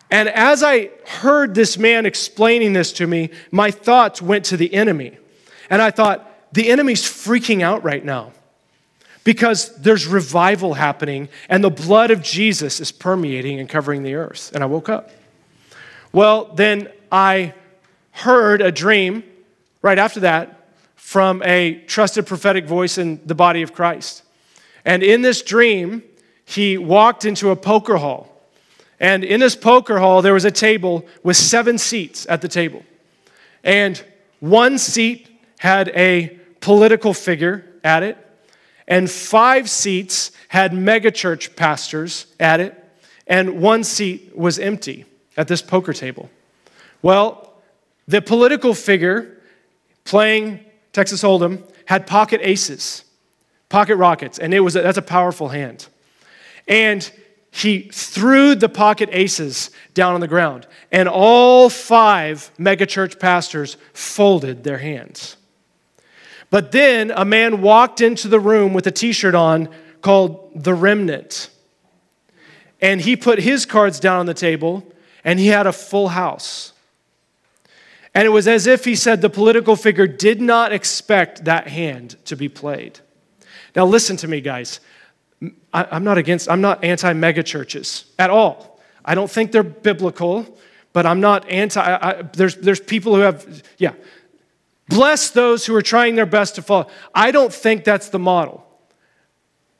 And 0.09 0.29
as 0.29 0.63
I 0.63 0.91
heard 1.05 1.53
this 1.53 1.77
man 1.77 2.05
explaining 2.05 2.73
this 2.73 2.93
to 2.93 3.07
me, 3.07 3.29
my 3.51 3.71
thoughts 3.71 4.21
went 4.21 4.45
to 4.45 4.57
the 4.57 4.73
enemy. 4.73 5.17
And 5.69 5.81
I 5.81 5.91
thought, 5.91 6.23
the 6.53 6.69
enemy's 6.69 7.03
freaking 7.03 7.61
out 7.61 7.83
right 7.83 8.03
now 8.03 8.31
because 9.25 9.75
there's 9.75 10.07
revival 10.07 10.75
happening 10.75 11.27
and 11.49 11.61
the 11.61 11.69
blood 11.69 12.11
of 12.11 12.21
Jesus 12.21 12.79
is 12.79 12.91
permeating 12.91 13.59
and 13.59 13.67
covering 13.67 14.03
the 14.03 14.15
earth. 14.15 14.51
And 14.53 14.63
I 14.63 14.67
woke 14.67 14.87
up. 14.87 15.11
Well, 16.13 16.45
then 16.55 16.89
I 17.11 17.53
heard 18.11 18.61
a 18.61 18.71
dream 18.71 19.23
right 19.81 19.99
after 19.99 20.21
that 20.21 20.69
from 20.95 21.43
a 21.43 21.81
trusted 21.87 22.25
prophetic 22.25 22.65
voice 22.65 22.97
in 22.97 23.19
the 23.25 23.35
body 23.35 23.61
of 23.61 23.73
Christ. 23.73 24.23
And 24.85 25.03
in 25.03 25.21
this 25.21 25.41
dream, 25.41 26.03
he 26.45 26.77
walked 26.77 27.25
into 27.25 27.49
a 27.49 27.55
poker 27.57 27.97
hall. 27.97 28.36
And 28.99 29.23
in 29.23 29.39
this 29.39 29.55
poker 29.55 29.99
hall, 29.99 30.21
there 30.21 30.33
was 30.33 30.45
a 30.45 30.51
table 30.51 31.05
with 31.23 31.37
seven 31.37 31.77
seats 31.77 32.25
at 32.29 32.41
the 32.41 32.47
table. 32.47 32.83
And 33.63 34.03
one 34.39 34.77
seat 34.77 35.29
had 35.59 35.89
a 35.89 36.37
political 36.61 37.13
figure 37.13 37.65
at 37.83 38.03
it 38.03 38.17
and 38.87 39.11
five 39.11 39.69
seats 39.69 40.31
had 40.47 40.71
megachurch 40.71 41.55
pastors 41.55 42.27
at 42.39 42.59
it, 42.59 42.83
and 43.27 43.61
one 43.61 43.83
seat 43.83 44.35
was 44.35 44.57
empty 44.57 45.05
at 45.35 45.47
this 45.47 45.61
poker 45.61 45.93
table. 45.93 46.29
Well, 47.01 47.53
the 48.07 48.21
political 48.21 48.73
figure 48.73 49.41
playing 50.05 50.63
Texas 50.93 51.21
Hold'em 51.21 51.69
had 51.85 52.07
pocket 52.07 52.39
aces, 52.41 53.03
pocket 53.67 53.97
rockets, 53.97 54.39
and 54.39 54.53
it 54.53 54.61
was 54.61 54.75
a, 54.77 54.81
that's 54.81 54.97
a 54.97 55.01
powerful 55.01 55.49
hand. 55.49 55.87
And 56.67 57.11
he 57.63 57.89
threw 57.91 58.55
the 58.55 58.69
pocket 58.69 59.09
aces 59.11 59.71
down 59.93 60.13
on 60.13 60.21
the 60.21 60.27
ground, 60.27 60.67
and 60.91 61.09
all 61.09 61.69
five 61.69 62.51
megachurch 62.59 63.19
pastors 63.19 63.77
folded 63.93 64.63
their 64.63 64.77
hands. 64.77 65.37
But 66.49 66.71
then 66.71 67.11
a 67.11 67.25
man 67.25 67.61
walked 67.61 68.01
into 68.01 68.27
the 68.27 68.39
room 68.39 68.73
with 68.73 68.87
a 68.87 68.91
t 68.91 69.11
shirt 69.11 69.35
on 69.35 69.69
called 70.01 70.51
The 70.55 70.73
Remnant. 70.73 71.49
And 72.79 73.01
he 73.01 73.15
put 73.15 73.39
his 73.39 73.65
cards 73.65 73.99
down 73.99 74.19
on 74.19 74.25
the 74.27 74.33
table 74.33 74.85
and 75.23 75.39
he 75.39 75.47
had 75.47 75.67
a 75.67 75.73
full 75.73 76.09
house. 76.09 76.73
And 78.13 78.25
it 78.25 78.29
was 78.29 78.47
as 78.47 78.67
if 78.67 78.85
he 78.85 78.95
said 78.95 79.21
the 79.21 79.29
political 79.29 79.75
figure 79.75 80.07
did 80.07 80.39
not 80.41 80.71
expect 80.71 81.45
that 81.45 81.67
hand 81.67 82.15
to 82.25 82.35
be 82.35 82.49
played. 82.49 82.99
Now, 83.75 83.85
listen 83.85 84.15
to 84.17 84.27
me, 84.27 84.41
guys. 84.41 84.79
I, 85.73 85.95
am 85.95 86.03
not 86.03 86.17
against, 86.17 86.49
I'm 86.49 86.61
not 86.61 86.83
anti 86.83 87.13
megachurches 87.13 88.05
at 88.17 88.29
all. 88.29 88.79
I 89.05 89.15
don't 89.15 89.29
think 89.29 89.51
they're 89.51 89.63
biblical, 89.63 90.57
but 90.93 91.05
I'm 91.05 91.19
not 91.19 91.49
anti, 91.49 91.81
I, 91.81 92.23
there's, 92.33 92.55
there's 92.55 92.79
people 92.79 93.15
who 93.15 93.21
have, 93.21 93.63
yeah, 93.77 93.93
Bless 94.89 95.31
those 95.31 95.65
who 95.65 95.75
are 95.75 95.81
trying 95.81 96.15
their 96.15 96.25
best 96.25 96.55
to 96.55 96.61
follow. 96.61 96.87
I 97.13 97.31
don't 97.31 97.53
think 97.53 97.83
that's 97.83 98.09
the 98.09 98.19
model. 98.19 98.65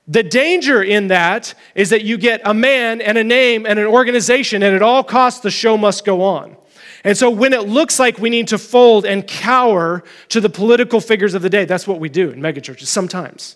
The 0.08 0.24
danger 0.24 0.82
in 0.82 1.08
that 1.10 1.54
is 1.76 1.90
that 1.90 2.04
you 2.04 2.18
get 2.18 2.42
a 2.46 2.54
man 2.54 3.02
and 3.02 3.18
a 3.18 3.24
name 3.24 3.66
and 3.66 3.78
an 3.78 3.86
organization, 3.86 4.64
and 4.64 4.76
at 4.76 4.82
all 4.82 5.04
costs, 5.04 5.42
the 5.42 5.52
show 5.52 5.78
must 5.78 6.06
go 6.06 6.22
on. 6.22 6.56
And 7.04 7.18
so, 7.18 7.30
when 7.30 7.54
it 7.54 7.68
looks 7.68 8.00
like 8.00 8.18
we 8.18 8.30
need 8.30 8.48
to 8.50 8.58
fold 8.58 9.06
and 9.06 9.26
cower 9.28 10.04
to 10.30 10.42
the 10.42 10.50
political 10.50 11.00
figures 11.00 11.34
of 11.34 11.42
the 11.42 11.50
day, 11.50 11.66
that's 11.66 11.88
what 11.88 12.00
we 12.00 12.10
do 12.10 12.32
in 12.32 12.40
megachurches 12.40 12.88
sometimes. 12.88 13.56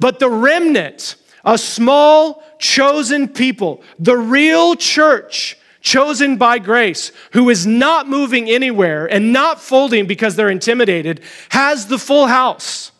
But 0.00 0.18
the 0.18 0.30
remnant, 0.30 1.16
a 1.44 1.58
small, 1.58 2.42
chosen 2.58 3.28
people, 3.28 3.82
the 3.98 4.16
real 4.16 4.74
church, 4.74 5.58
chosen 5.80 6.36
by 6.36 6.58
grace, 6.58 7.12
who 7.32 7.50
is 7.50 7.66
not 7.66 8.08
moving 8.08 8.48
anywhere 8.48 9.06
and 9.06 9.32
not 9.32 9.60
folding 9.60 10.06
because 10.06 10.34
they're 10.34 10.50
intimidated, 10.50 11.20
has 11.50 11.86
the 11.86 11.98
full 11.98 12.26
house. 12.26 12.90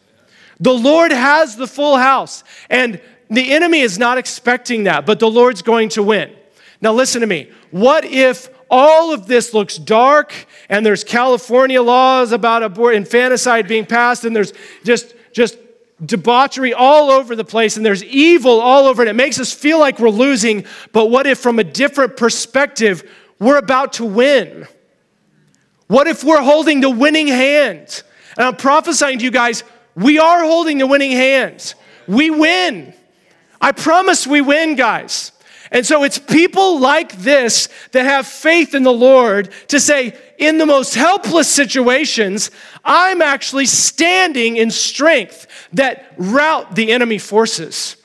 The 0.60 0.74
Lord 0.74 1.10
has 1.10 1.56
the 1.56 1.66
full 1.66 1.96
house. 1.96 2.44
And 2.68 3.00
the 3.30 3.52
enemy 3.52 3.80
is 3.80 3.98
not 3.98 4.18
expecting 4.18 4.84
that, 4.84 5.06
but 5.06 5.18
the 5.18 5.30
Lord's 5.30 5.62
going 5.62 5.88
to 5.90 6.02
win. 6.02 6.32
Now, 6.80 6.92
listen 6.92 7.22
to 7.22 7.26
me. 7.26 7.50
What 7.70 8.04
if 8.04 8.48
all 8.70 9.14
of 9.14 9.26
this 9.26 9.54
looks 9.54 9.76
dark 9.76 10.34
and 10.68 10.84
there's 10.84 11.04
California 11.04 11.80
laws 11.80 12.32
about 12.32 12.62
abort 12.62 12.94
infanticide 12.94 13.66
being 13.66 13.86
passed 13.86 14.24
and 14.24 14.36
there's 14.36 14.52
just, 14.84 15.14
just 15.32 15.56
debauchery 16.04 16.74
all 16.74 17.10
over 17.10 17.36
the 17.36 17.44
place 17.44 17.76
and 17.76 17.84
there's 17.84 18.04
evil 18.04 18.60
all 18.60 18.86
over 18.86 19.02
it. 19.02 19.08
It 19.08 19.14
makes 19.14 19.38
us 19.38 19.52
feel 19.52 19.78
like 19.78 19.98
we're 19.98 20.10
losing, 20.10 20.64
but 20.92 21.06
what 21.06 21.26
if, 21.26 21.38
from 21.38 21.58
a 21.58 21.64
different 21.64 22.16
perspective, 22.16 23.08
we're 23.38 23.58
about 23.58 23.94
to 23.94 24.04
win? 24.04 24.66
What 25.86 26.06
if 26.06 26.24
we're 26.24 26.42
holding 26.42 26.80
the 26.80 26.90
winning 26.90 27.28
hand? 27.28 28.02
And 28.36 28.46
I'm 28.46 28.56
prophesying 28.56 29.18
to 29.18 29.24
you 29.24 29.30
guys, 29.30 29.62
we 29.94 30.18
are 30.18 30.42
holding 30.42 30.78
the 30.78 30.86
winning 30.86 31.12
hand. 31.12 31.74
We 32.08 32.30
win. 32.30 32.94
I 33.60 33.72
promise 33.72 34.26
we 34.26 34.40
win, 34.40 34.74
guys. 34.74 35.32
And 35.70 35.84
so 35.84 36.04
it's 36.04 36.18
people 36.18 36.78
like 36.78 37.12
this 37.16 37.68
that 37.92 38.04
have 38.04 38.26
faith 38.26 38.74
in 38.74 38.82
the 38.82 38.92
Lord 38.92 39.50
to 39.68 39.80
say, 39.80 40.16
in 40.38 40.58
the 40.58 40.66
most 40.66 40.94
helpless 40.94 41.48
situations, 41.48 42.50
I'm 42.84 43.22
actually 43.22 43.66
standing 43.66 44.56
in 44.56 44.70
strength 44.70 45.46
that 45.72 46.14
rout 46.16 46.74
the 46.74 46.92
enemy 46.92 47.18
forces. 47.18 47.96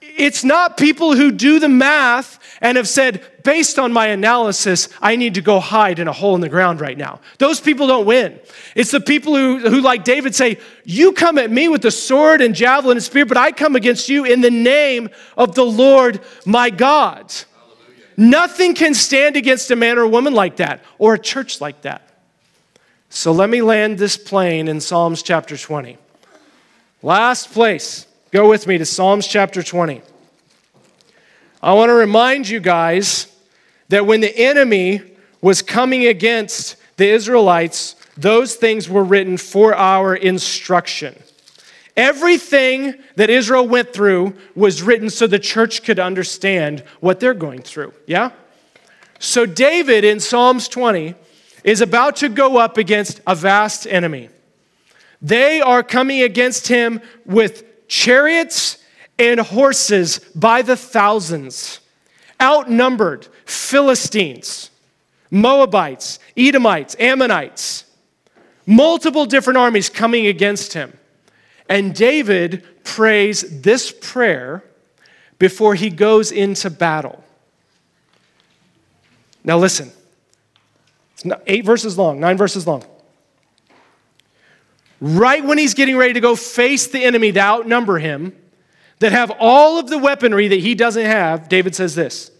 It's 0.00 0.44
not 0.44 0.76
people 0.76 1.16
who 1.16 1.30
do 1.30 1.58
the 1.58 1.68
math 1.68 2.38
and 2.60 2.76
have 2.76 2.88
said, 2.88 3.24
based 3.42 3.78
on 3.78 3.92
my 3.92 4.08
analysis, 4.08 4.88
I 5.00 5.16
need 5.16 5.34
to 5.34 5.40
go 5.40 5.58
hide 5.58 5.98
in 5.98 6.06
a 6.06 6.12
hole 6.12 6.34
in 6.34 6.40
the 6.40 6.48
ground 6.48 6.80
right 6.80 6.96
now. 6.96 7.20
Those 7.38 7.60
people 7.60 7.86
don't 7.86 8.06
win. 8.06 8.38
It's 8.76 8.90
the 8.90 9.00
people 9.00 9.34
who, 9.34 9.58
who 9.58 9.80
like 9.80 10.04
David, 10.04 10.34
say, 10.34 10.58
You 10.84 11.12
come 11.12 11.38
at 11.38 11.50
me 11.50 11.68
with 11.68 11.82
the 11.82 11.90
sword 11.90 12.40
and 12.40 12.54
javelin 12.54 12.98
and 12.98 13.04
spear, 13.04 13.24
but 13.24 13.36
I 13.36 13.52
come 13.52 13.74
against 13.74 14.08
you 14.08 14.24
in 14.24 14.42
the 14.42 14.50
name 14.50 15.08
of 15.36 15.54
the 15.54 15.64
Lord 15.64 16.20
my 16.44 16.70
God. 16.70 17.32
Nothing 18.16 18.74
can 18.74 18.94
stand 18.94 19.36
against 19.36 19.70
a 19.70 19.76
man 19.76 19.98
or 19.98 20.02
a 20.02 20.08
woman 20.08 20.34
like 20.34 20.56
that, 20.56 20.82
or 20.98 21.14
a 21.14 21.18
church 21.18 21.60
like 21.60 21.82
that. 21.82 22.08
So 23.08 23.32
let 23.32 23.50
me 23.50 23.62
land 23.62 23.98
this 23.98 24.16
plane 24.16 24.68
in 24.68 24.80
Psalms 24.80 25.22
chapter 25.22 25.56
20. 25.56 25.98
Last 27.02 27.52
place. 27.52 28.06
Go 28.30 28.48
with 28.48 28.66
me 28.66 28.78
to 28.78 28.86
Psalms 28.86 29.26
chapter 29.26 29.62
20. 29.62 30.00
I 31.62 31.74
want 31.74 31.90
to 31.90 31.94
remind 31.94 32.48
you 32.48 32.58
guys 32.58 33.26
that 33.88 34.06
when 34.06 34.20
the 34.20 34.34
enemy 34.36 35.02
was 35.40 35.60
coming 35.60 36.06
against 36.06 36.76
the 36.96 37.08
Israelites, 37.10 37.96
those 38.16 38.54
things 38.54 38.88
were 38.88 39.04
written 39.04 39.36
for 39.36 39.74
our 39.74 40.14
instruction. 40.14 41.21
Everything 41.96 42.94
that 43.16 43.28
Israel 43.28 43.68
went 43.68 43.92
through 43.92 44.34
was 44.54 44.82
written 44.82 45.10
so 45.10 45.26
the 45.26 45.38
church 45.38 45.82
could 45.82 45.98
understand 45.98 46.80
what 47.00 47.20
they're 47.20 47.34
going 47.34 47.60
through. 47.60 47.92
Yeah? 48.06 48.30
So, 49.18 49.46
David 49.46 50.02
in 50.02 50.18
Psalms 50.18 50.68
20 50.68 51.14
is 51.64 51.80
about 51.80 52.16
to 52.16 52.28
go 52.28 52.56
up 52.56 52.76
against 52.76 53.20
a 53.26 53.34
vast 53.34 53.86
enemy. 53.86 54.30
They 55.20 55.60
are 55.60 55.82
coming 55.82 56.22
against 56.22 56.66
him 56.66 57.00
with 57.24 57.86
chariots 57.86 58.78
and 59.18 59.38
horses 59.38 60.18
by 60.34 60.62
the 60.62 60.76
thousands, 60.76 61.78
outnumbered 62.40 63.28
Philistines, 63.44 64.70
Moabites, 65.30 66.18
Edomites, 66.36 66.96
Ammonites, 66.98 67.84
multiple 68.66 69.26
different 69.26 69.58
armies 69.58 69.88
coming 69.88 70.26
against 70.26 70.72
him. 70.72 70.92
And 71.68 71.94
David 71.94 72.64
prays 72.84 73.62
this 73.62 73.92
prayer 73.92 74.64
before 75.38 75.74
he 75.74 75.90
goes 75.90 76.30
into 76.32 76.70
battle. 76.70 77.22
Now, 79.44 79.58
listen. 79.58 79.90
It's 81.14 81.24
eight 81.46 81.64
verses 81.64 81.98
long, 81.98 82.20
nine 82.20 82.36
verses 82.36 82.66
long. 82.66 82.84
Right 85.00 85.44
when 85.44 85.58
he's 85.58 85.74
getting 85.74 85.96
ready 85.96 86.12
to 86.12 86.20
go 86.20 86.36
face 86.36 86.86
the 86.86 87.04
enemy 87.04 87.32
to 87.32 87.40
outnumber 87.40 87.98
him, 87.98 88.36
that 89.02 89.10
have 89.10 89.32
all 89.40 89.78
of 89.78 89.88
the 89.88 89.98
weaponry 89.98 90.46
that 90.48 90.60
he 90.60 90.76
doesn't 90.76 91.04
have, 91.04 91.48
David 91.48 91.74
says 91.74 91.96
this 91.96 92.30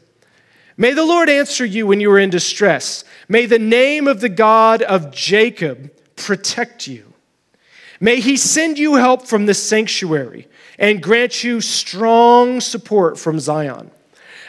May 0.77 0.95
the 0.95 1.05
Lord 1.05 1.29
answer 1.29 1.65
you 1.65 1.87
when 1.87 2.01
you 2.01 2.11
are 2.13 2.19
in 2.19 2.31
distress. 2.31 3.05
May 3.29 3.47
the 3.47 3.59
name 3.59 4.07
of 4.07 4.21
the 4.21 4.29
God 4.29 4.81
of 4.83 5.13
Jacob 5.13 5.93
protect 6.17 6.87
you. 6.87 7.12
May 8.03 8.19
he 8.19 8.37
send 8.37 8.81
you 8.81 8.97
help 8.97 9.29
from 9.29 9.47
the 9.47 9.55
sanctuary 9.55 10.49
and 10.77 11.01
grant 11.01 11.45
you 11.45 11.61
strong 11.61 12.61
support 12.61 13.17
from 13.17 13.39
Zion. 13.39 13.93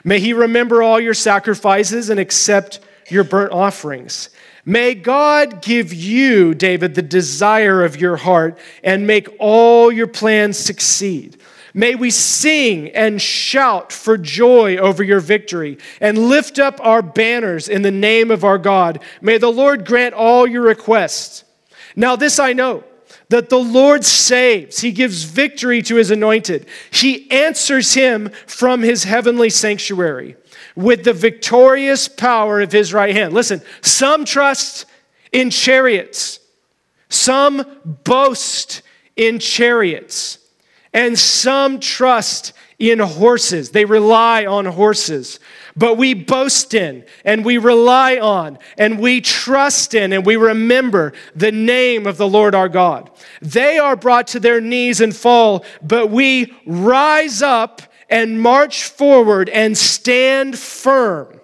May 0.03 0.19
he 0.19 0.33
remember 0.33 0.81
all 0.81 0.99
your 0.99 1.13
sacrifices 1.13 2.09
and 2.09 2.19
accept 2.19 2.79
your 3.11 3.23
burnt 3.23 3.51
offerings. 3.51 4.31
May 4.65 4.95
God 4.95 5.61
give 5.61 5.93
you, 5.93 6.55
David, 6.55 6.95
the 6.95 7.03
desire 7.03 7.83
of 7.83 8.01
your 8.01 8.15
heart 8.15 8.57
and 8.83 9.05
make 9.05 9.29
all 9.37 9.91
your 9.91 10.07
plans 10.07 10.57
succeed. 10.57 11.39
May 11.75 11.93
we 11.93 12.09
sing 12.09 12.89
and 12.89 13.21
shout 13.21 13.91
for 13.91 14.17
joy 14.17 14.77
over 14.77 15.03
your 15.03 15.19
victory 15.19 15.77
and 16.01 16.17
lift 16.17 16.57
up 16.57 16.79
our 16.83 17.03
banners 17.03 17.69
in 17.69 17.83
the 17.83 17.91
name 17.91 18.31
of 18.31 18.43
our 18.43 18.57
God. 18.57 18.99
May 19.21 19.37
the 19.37 19.51
Lord 19.51 19.85
grant 19.85 20.15
all 20.15 20.47
your 20.47 20.63
requests. 20.63 21.43
Now, 21.95 22.15
this 22.15 22.39
I 22.39 22.53
know 22.53 22.83
that 23.29 23.49
the 23.49 23.59
Lord 23.59 24.05
saves. 24.05 24.79
He 24.79 24.91
gives 24.91 25.23
victory 25.23 25.81
to 25.83 25.95
his 25.95 26.11
anointed. 26.11 26.65
He 26.91 27.29
answers 27.31 27.93
him 27.93 28.29
from 28.47 28.81
his 28.81 29.03
heavenly 29.03 29.49
sanctuary 29.49 30.35
with 30.75 31.03
the 31.03 31.13
victorious 31.13 32.07
power 32.07 32.61
of 32.61 32.71
his 32.71 32.93
right 32.93 33.15
hand. 33.15 33.33
Listen, 33.33 33.61
some 33.81 34.25
trust 34.25 34.85
in 35.31 35.49
chariots, 35.49 36.39
some 37.09 37.65
boast 38.03 38.81
in 39.15 39.39
chariots, 39.39 40.39
and 40.93 41.17
some 41.17 41.79
trust 41.79 42.53
in 42.79 42.99
horses. 42.99 43.71
They 43.71 43.85
rely 43.85 44.45
on 44.45 44.65
horses. 44.65 45.39
But 45.75 45.97
we 45.97 46.13
boast 46.13 46.73
in 46.73 47.05
and 47.25 47.43
we 47.43 47.57
rely 47.57 48.17
on 48.17 48.59
and 48.77 48.99
we 48.99 49.21
trust 49.21 49.93
in 49.93 50.13
and 50.13 50.25
we 50.25 50.35
remember 50.35 51.13
the 51.35 51.51
name 51.51 52.05
of 52.05 52.17
the 52.17 52.27
Lord 52.27 52.53
our 52.53 52.69
God. 52.69 53.09
They 53.41 53.79
are 53.79 53.95
brought 53.95 54.27
to 54.27 54.39
their 54.39 54.61
knees 54.61 55.01
and 55.01 55.15
fall, 55.15 55.65
but 55.81 56.11
we 56.11 56.53
rise 56.65 57.41
up 57.41 57.81
and 58.09 58.39
march 58.39 58.83
forward 58.83 59.49
and 59.49 59.75
stand 59.75 60.59
firm 60.59 61.39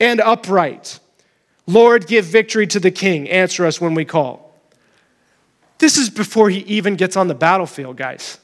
and 0.00 0.20
upright. 0.20 0.98
Lord, 1.66 2.06
give 2.06 2.24
victory 2.24 2.66
to 2.68 2.80
the 2.80 2.90
king. 2.90 3.28
Answer 3.30 3.64
us 3.64 3.80
when 3.80 3.94
we 3.94 4.04
call. 4.04 4.58
This 5.78 5.96
is 5.96 6.10
before 6.10 6.50
he 6.50 6.60
even 6.60 6.96
gets 6.96 7.16
on 7.16 7.28
the 7.28 7.34
battlefield, 7.34 7.96
guys. 7.96 8.38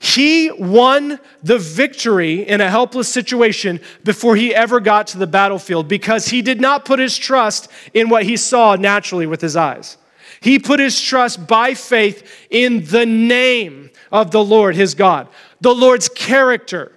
He 0.00 0.50
won 0.52 1.18
the 1.42 1.58
victory 1.58 2.46
in 2.46 2.60
a 2.60 2.70
helpless 2.70 3.08
situation 3.08 3.80
before 4.04 4.36
he 4.36 4.54
ever 4.54 4.78
got 4.78 5.08
to 5.08 5.18
the 5.18 5.26
battlefield 5.26 5.88
because 5.88 6.28
he 6.28 6.40
did 6.40 6.60
not 6.60 6.84
put 6.84 7.00
his 7.00 7.18
trust 7.18 7.68
in 7.92 8.08
what 8.08 8.22
he 8.22 8.36
saw 8.36 8.76
naturally 8.76 9.26
with 9.26 9.40
his 9.40 9.56
eyes. 9.56 9.96
He 10.40 10.60
put 10.60 10.78
his 10.78 11.00
trust 11.00 11.48
by 11.48 11.74
faith 11.74 12.30
in 12.48 12.84
the 12.84 13.06
name 13.06 13.90
of 14.12 14.30
the 14.30 14.42
Lord, 14.42 14.76
his 14.76 14.94
God, 14.94 15.26
the 15.60 15.74
Lord's 15.74 16.08
character. 16.08 16.92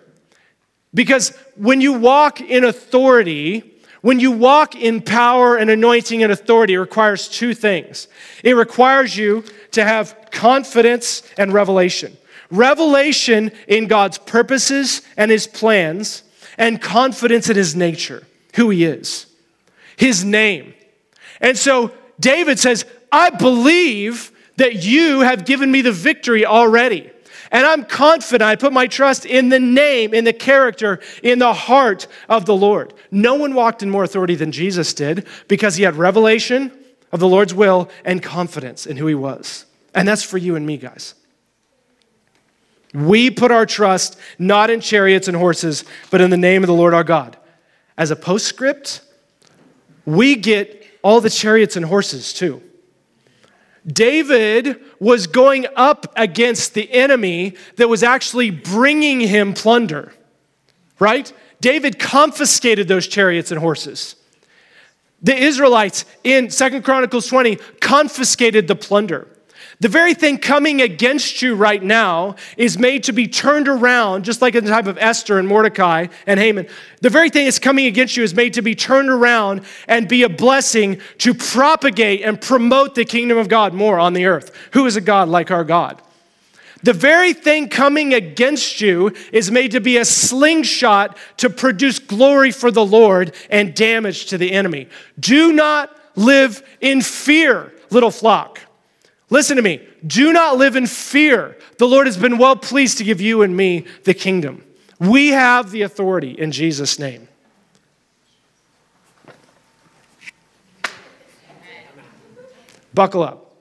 Because 0.93 1.35
when 1.55 1.81
you 1.81 1.93
walk 1.93 2.39
in 2.39 2.63
authority, 2.63 3.81
when 4.01 4.19
you 4.19 4.31
walk 4.31 4.75
in 4.75 5.01
power 5.01 5.55
and 5.55 5.71
anointing 5.71 6.21
and 6.21 6.31
authority, 6.31 6.75
it 6.75 6.79
requires 6.79 7.27
two 7.27 7.55
things. 7.55 8.07
It 8.43 8.53
requires 8.53 9.17
you 9.17 9.43
to 9.71 9.83
have 9.83 10.27
confidence 10.29 11.23
and 11.39 11.51
revelation 11.51 12.15
revelation 12.51 13.51
in 13.67 13.87
God's 13.87 14.17
purposes 14.17 15.01
and 15.17 15.31
his 15.31 15.47
plans, 15.47 16.23
and 16.57 16.81
confidence 16.81 17.49
in 17.49 17.55
his 17.55 17.75
nature, 17.75 18.23
who 18.55 18.69
he 18.69 18.83
is, 18.83 19.25
his 19.95 20.23
name. 20.23 20.73
And 21.39 21.57
so 21.57 21.91
David 22.19 22.59
says, 22.59 22.85
I 23.11 23.29
believe 23.29 24.31
that 24.57 24.83
you 24.83 25.21
have 25.21 25.45
given 25.45 25.71
me 25.71 25.81
the 25.81 25.91
victory 25.91 26.45
already. 26.45 27.09
And 27.51 27.65
I'm 27.65 27.83
confident, 27.83 28.43
I 28.47 28.55
put 28.55 28.71
my 28.71 28.87
trust 28.87 29.25
in 29.25 29.49
the 29.49 29.59
name, 29.59 30.13
in 30.13 30.23
the 30.23 30.33
character, 30.33 30.99
in 31.21 31.39
the 31.39 31.53
heart 31.53 32.07
of 32.29 32.45
the 32.45 32.55
Lord. 32.55 32.93
No 33.09 33.35
one 33.35 33.53
walked 33.53 33.83
in 33.83 33.89
more 33.89 34.03
authority 34.03 34.35
than 34.35 34.51
Jesus 34.51 34.93
did 34.93 35.27
because 35.47 35.75
he 35.75 35.83
had 35.83 35.95
revelation 35.95 36.71
of 37.11 37.19
the 37.19 37.27
Lord's 37.27 37.53
will 37.53 37.89
and 38.05 38.23
confidence 38.23 38.85
in 38.85 38.95
who 38.97 39.07
he 39.07 39.15
was. 39.15 39.65
And 39.93 40.07
that's 40.07 40.23
for 40.23 40.37
you 40.37 40.55
and 40.55 40.65
me, 40.65 40.77
guys. 40.77 41.13
We 42.93 43.30
put 43.30 43.51
our 43.51 43.65
trust 43.65 44.17
not 44.38 44.69
in 44.69 44.82
chariots 44.82 45.27
and 45.27 45.38
horses, 45.38 45.86
but 46.10 46.21
in 46.21 46.30
the 46.30 46.38
name 46.38 46.63
of 46.63 46.67
the 46.67 46.73
Lord 46.73 46.93
our 46.93 47.04
God. 47.04 47.38
As 47.97 48.12
a 48.12 48.15
postscript, 48.15 49.01
we 50.06 50.36
get 50.36 50.86
all 51.01 51.21
the 51.21 51.30
chariots 51.30 51.75
and 51.75 51.86
horses 51.86 52.34
too. 52.34 52.62
David 53.88 54.80
was 54.99 55.25
going 55.25 55.65
up 55.75 56.12
against 56.15 56.73
the 56.73 56.91
enemy 56.91 57.56
that 57.77 57.89
was 57.89 58.04
actually 58.04 58.51
bringing 58.51 59.21
him 59.21 59.54
plunder, 59.54 60.13
right? 60.99 61.32
David 61.62 61.97
confiscated 61.97 62.88
those 62.88 63.08
chariots 63.08 63.51
and 63.51 63.60
horses. 63.60 64.15
The 65.23 65.36
Israelites 65.36 66.06
in 66.23 66.49
Second 66.49 66.84
Chronicles 66.84 67.27
20 67.27 67.56
confiscated 67.80 68.67
the 68.67 68.75
plunder. 68.75 69.27
The 69.81 69.89
very 69.89 70.13
thing 70.13 70.37
coming 70.37 70.79
against 70.79 71.41
you 71.41 71.55
right 71.55 71.81
now 71.81 72.35
is 72.55 72.77
made 72.77 73.03
to 73.05 73.13
be 73.13 73.27
turned 73.27 73.67
around, 73.67 74.23
just 74.23 74.39
like 74.39 74.53
in 74.53 74.63
the 74.63 74.69
time 74.69 74.87
of 74.87 74.95
Esther 74.99 75.39
and 75.39 75.47
Mordecai 75.47 76.05
and 76.27 76.39
Haman. 76.39 76.67
The 77.01 77.09
very 77.09 77.31
thing 77.31 77.45
that's 77.45 77.57
coming 77.57 77.87
against 77.87 78.15
you 78.15 78.21
is 78.21 78.35
made 78.35 78.53
to 78.53 78.61
be 78.61 78.75
turned 78.75 79.09
around 79.09 79.61
and 79.87 80.07
be 80.07 80.21
a 80.21 80.29
blessing 80.29 81.01
to 81.17 81.33
propagate 81.33 82.21
and 82.21 82.39
promote 82.39 82.93
the 82.93 83.05
kingdom 83.05 83.39
of 83.39 83.49
God 83.49 83.73
more 83.73 83.97
on 83.97 84.13
the 84.13 84.25
earth. 84.25 84.55
Who 84.73 84.85
is 84.85 84.97
a 84.97 85.01
God 85.01 85.29
like 85.29 85.49
our 85.49 85.63
God? 85.63 85.99
The 86.83 86.93
very 86.93 87.33
thing 87.33 87.67
coming 87.67 88.13
against 88.13 88.81
you 88.81 89.15
is 89.33 89.49
made 89.49 89.71
to 89.71 89.81
be 89.81 89.97
a 89.97 90.05
slingshot 90.05 91.17
to 91.37 91.49
produce 91.49 91.97
glory 91.97 92.51
for 92.51 92.69
the 92.69 92.85
Lord 92.85 93.33
and 93.49 93.73
damage 93.73 94.27
to 94.27 94.37
the 94.37 94.51
enemy. 94.51 94.89
Do 95.19 95.51
not 95.51 95.97
live 96.15 96.61
in 96.81 97.01
fear, 97.01 97.73
little 97.89 98.11
flock. 98.11 98.59
Listen 99.31 99.55
to 99.55 99.63
me. 99.63 99.81
Do 100.05 100.33
not 100.33 100.57
live 100.57 100.75
in 100.75 100.85
fear. 100.85 101.57
The 101.77 101.87
Lord 101.87 102.05
has 102.05 102.17
been 102.17 102.37
well 102.37 102.57
pleased 102.57 102.99
to 102.99 103.03
give 103.05 103.21
you 103.21 103.41
and 103.41 103.55
me 103.57 103.85
the 104.03 104.13
kingdom. 104.13 104.63
We 104.99 105.29
have 105.29 105.71
the 105.71 105.81
authority 105.81 106.31
in 106.31 106.51
Jesus' 106.51 106.99
name. 106.99 107.29
Buckle 112.93 113.23
up. 113.23 113.55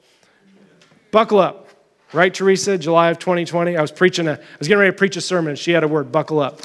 Buckle 1.12 1.38
up. 1.38 1.68
Right, 2.12 2.35
Teresa? 2.35 2.76
July 2.76 3.11
of 3.11 3.20
2020. 3.20 3.76
I 3.76 3.80
was 3.80 3.92
preaching 3.92 4.26
a, 4.26 4.33
I 4.33 4.59
was 4.59 4.66
getting 4.66 4.80
ready 4.80 4.90
to 4.90 4.98
preach 4.98 5.16
a 5.16 5.20
sermon. 5.20 5.54
She 5.54 5.70
had 5.70 5.85
a 5.85 5.88
word, 5.88 6.11
buckle 6.11 6.40
up. 6.40 6.62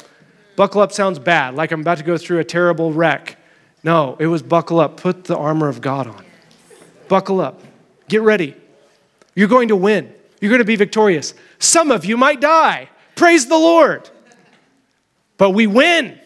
Buckle 0.56 0.82
up 0.82 0.92
sounds 0.92 1.20
bad, 1.20 1.54
like 1.54 1.72
I'm 1.72 1.82
about 1.82 2.00
to 2.00 2.04
go 2.04 2.18
through 2.18 2.40
a 2.40 2.44
terrible 2.44 2.92
wreck. 2.92 3.38
No, 3.84 4.16
it 4.20 4.26
was 4.26 4.42
buckle 4.42 4.80
up. 4.80 4.98
Put 4.98 5.26
the 5.26 5.38
armor 5.38 5.68
of 5.68 5.80
God 5.80 6.08
on. 6.08 6.26
Buckle 7.08 7.40
up. 7.40 7.62
Get 8.08 8.24
ready. 8.24 8.56
You're 9.36 9.48
going 9.48 9.68
to 9.68 9.76
win. 9.76 10.14
You're 10.40 10.50
going 10.50 10.60
to 10.60 10.66
be 10.66 10.76
victorious. 10.76 11.34
Some 11.60 11.92
of 11.92 12.06
you 12.06 12.18
might 12.18 12.42
die. 12.42 12.90
Praise 13.16 13.48
the 13.48 13.58
Lord. 13.58 14.10
But 15.38 15.52
we 15.52 15.68
win. 15.68 16.20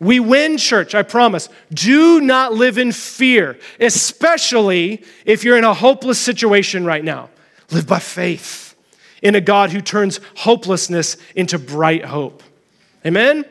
We 0.00 0.20
win, 0.20 0.58
church, 0.58 0.94
I 0.94 1.02
promise. 1.02 1.48
Do 1.72 2.20
not 2.20 2.54
live 2.54 2.78
in 2.78 2.92
fear, 2.92 3.58
especially 3.80 5.04
if 5.24 5.42
you're 5.42 5.58
in 5.58 5.64
a 5.64 5.74
hopeless 5.74 6.20
situation 6.20 6.84
right 6.84 7.02
now. 7.02 7.30
Live 7.70 7.86
by 7.86 7.98
faith 7.98 8.76
in 9.22 9.34
a 9.34 9.40
God 9.40 9.70
who 9.70 9.80
turns 9.80 10.20
hopelessness 10.36 11.16
into 11.34 11.58
bright 11.58 12.04
hope. 12.04 12.42
Amen? 13.04 13.44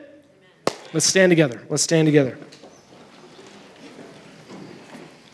Let's 0.92 1.06
stand 1.06 1.30
together. 1.30 1.62
Let's 1.68 1.82
stand 1.82 2.06
together. 2.06 2.38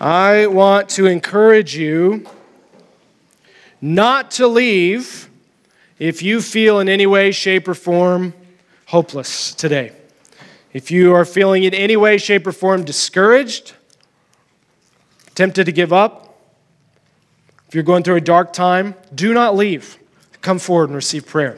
I 0.01 0.49
want 0.49 0.89
to 0.91 1.07
encourage 1.07 1.77
you 1.77 2.27
not 3.85 4.31
to 4.31 4.47
leave 4.47 5.29
if 5.99 6.23
you 6.23 6.40
feel 6.40 6.81
in 6.81 6.88
any 6.88 7.07
way, 7.07 7.31
shape, 7.31 7.68
or 7.68 7.75
form 7.75 8.33
hopeless 8.87 9.55
today. 9.55 9.92
If 10.73 10.90
you 10.90 11.14
are 11.14 11.27
feeling 11.27 11.64
in 11.64 11.75
any 11.75 11.94
way, 11.94 12.16
shape, 12.16 12.47
or 12.47 12.53
form 12.53 12.85
discouraged, 12.85 13.75
tempted 15.35 15.64
to 15.64 15.73
give 15.73 15.92
up, 15.92 16.40
if 17.68 17.75
you're 17.75 17.85
going 17.85 18.03
through 18.05 18.16
a 18.16 18.23
dark 18.23 18.55
time, 18.55 18.94
do 19.14 19.35
not 19.35 19.55
leave. 19.55 19.99
Come 20.40 20.59
forward 20.59 20.88
and 20.88 20.97
receive 20.97 21.27
prayer. 21.27 21.57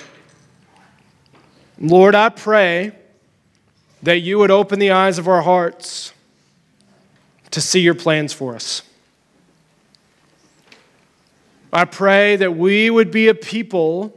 Lord, 1.78 2.16
I 2.16 2.30
pray 2.30 2.90
that 4.02 4.18
you 4.18 4.38
would 4.38 4.50
open 4.50 4.80
the 4.80 4.90
eyes 4.90 5.18
of 5.18 5.28
our 5.28 5.42
hearts 5.42 6.12
to 7.52 7.60
see 7.60 7.80
your 7.80 7.94
plans 7.94 8.32
for 8.32 8.56
us. 8.56 8.82
I 11.72 11.84
pray 11.84 12.36
that 12.36 12.56
we 12.56 12.90
would 12.90 13.10
be 13.10 13.28
a 13.28 13.34
people 13.34 14.14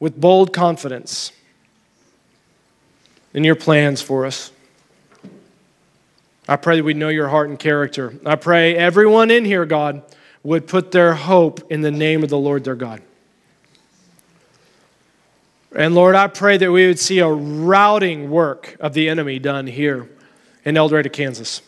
with 0.00 0.20
bold 0.20 0.52
confidence 0.52 1.32
in 3.32 3.44
your 3.44 3.54
plans 3.54 4.02
for 4.02 4.26
us. 4.26 4.52
I 6.48 6.56
pray 6.56 6.76
that 6.76 6.84
we 6.84 6.94
know 6.94 7.08
your 7.08 7.28
heart 7.28 7.48
and 7.48 7.58
character. 7.58 8.14
I 8.26 8.36
pray 8.36 8.76
everyone 8.76 9.30
in 9.30 9.44
here, 9.44 9.64
God, 9.64 10.02
would 10.42 10.66
put 10.66 10.92
their 10.92 11.14
hope 11.14 11.70
in 11.70 11.80
the 11.80 11.90
name 11.90 12.22
of 12.22 12.28
the 12.28 12.38
Lord 12.38 12.64
their 12.64 12.74
God. 12.74 13.00
And 15.74 15.94
Lord, 15.94 16.14
I 16.14 16.28
pray 16.28 16.56
that 16.58 16.70
we 16.70 16.86
would 16.86 17.00
see 17.00 17.18
a 17.18 17.28
routing 17.28 18.30
work 18.30 18.76
of 18.78 18.92
the 18.92 19.08
enemy 19.08 19.38
done 19.38 19.66
here 19.66 20.08
in 20.64 20.76
El 20.76 20.88
Dorado, 20.88 21.08
Kansas. 21.08 21.62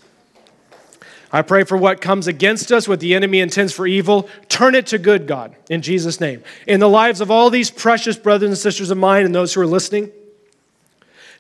I 1.37 1.43
pray 1.43 1.65
for 1.65 1.77
what 1.77 2.01
comes 2.01 2.27
against 2.27 2.73
us, 2.73 2.89
what 2.89 3.01
the 3.01 3.15
enemy 3.15 3.41
intends 3.41 3.75
for 3.75 3.87
evil. 3.87 4.27
Turn 4.49 4.75
it 4.75 4.87
to 4.87 4.99
good, 4.99 5.27
God, 5.27 5.55
in 5.69 5.83
Jesus' 5.83 6.19
name. 6.19 6.43
In 6.67 6.81
the 6.81 6.89
lives 6.89 7.21
of 7.21 7.31
all 7.31 7.51
these 7.51 7.71
precious 7.71 8.17
brothers 8.17 8.49
and 8.49 8.57
sisters 8.57 8.91
of 8.91 8.97
mine 8.97 9.27
and 9.27 9.35
those 9.35 9.53
who 9.53 9.61
are 9.61 9.67
listening, 9.67 10.11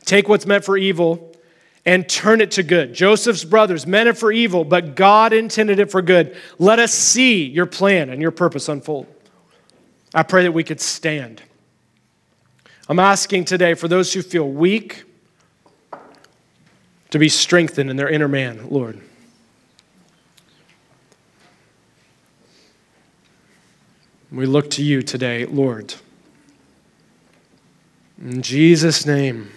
Take 0.06 0.28
what's 0.28 0.46
meant 0.46 0.64
for 0.64 0.78
evil 0.78 1.32
and 1.84 2.08
turn 2.08 2.40
it 2.40 2.52
to 2.52 2.62
good. 2.62 2.94
Joseph's 2.94 3.44
brothers 3.44 3.86
meant 3.86 4.08
it 4.08 4.16
for 4.16 4.30
evil, 4.32 4.64
but 4.64 4.94
God 4.94 5.32
intended 5.32 5.78
it 5.78 5.90
for 5.90 6.00
good. 6.00 6.36
Let 6.58 6.78
us 6.78 6.92
see 6.92 7.44
your 7.44 7.66
plan 7.66 8.08
and 8.08 8.22
your 8.22 8.30
purpose 8.30 8.68
unfold. 8.68 9.06
I 10.14 10.22
pray 10.22 10.44
that 10.44 10.52
we 10.52 10.62
could 10.62 10.80
stand. 10.80 11.42
I'm 12.88 13.00
asking 13.00 13.46
today 13.46 13.74
for 13.74 13.88
those 13.88 14.12
who 14.12 14.22
feel 14.22 14.48
weak 14.48 15.04
to 17.10 17.18
be 17.18 17.28
strengthened 17.28 17.90
in 17.90 17.96
their 17.96 18.08
inner 18.08 18.28
man, 18.28 18.68
Lord. 18.70 19.00
We 24.36 24.44
look 24.44 24.68
to 24.72 24.82
you 24.82 25.00
today, 25.00 25.46
Lord. 25.46 25.94
In 28.20 28.42
Jesus' 28.42 29.06
name. 29.06 29.50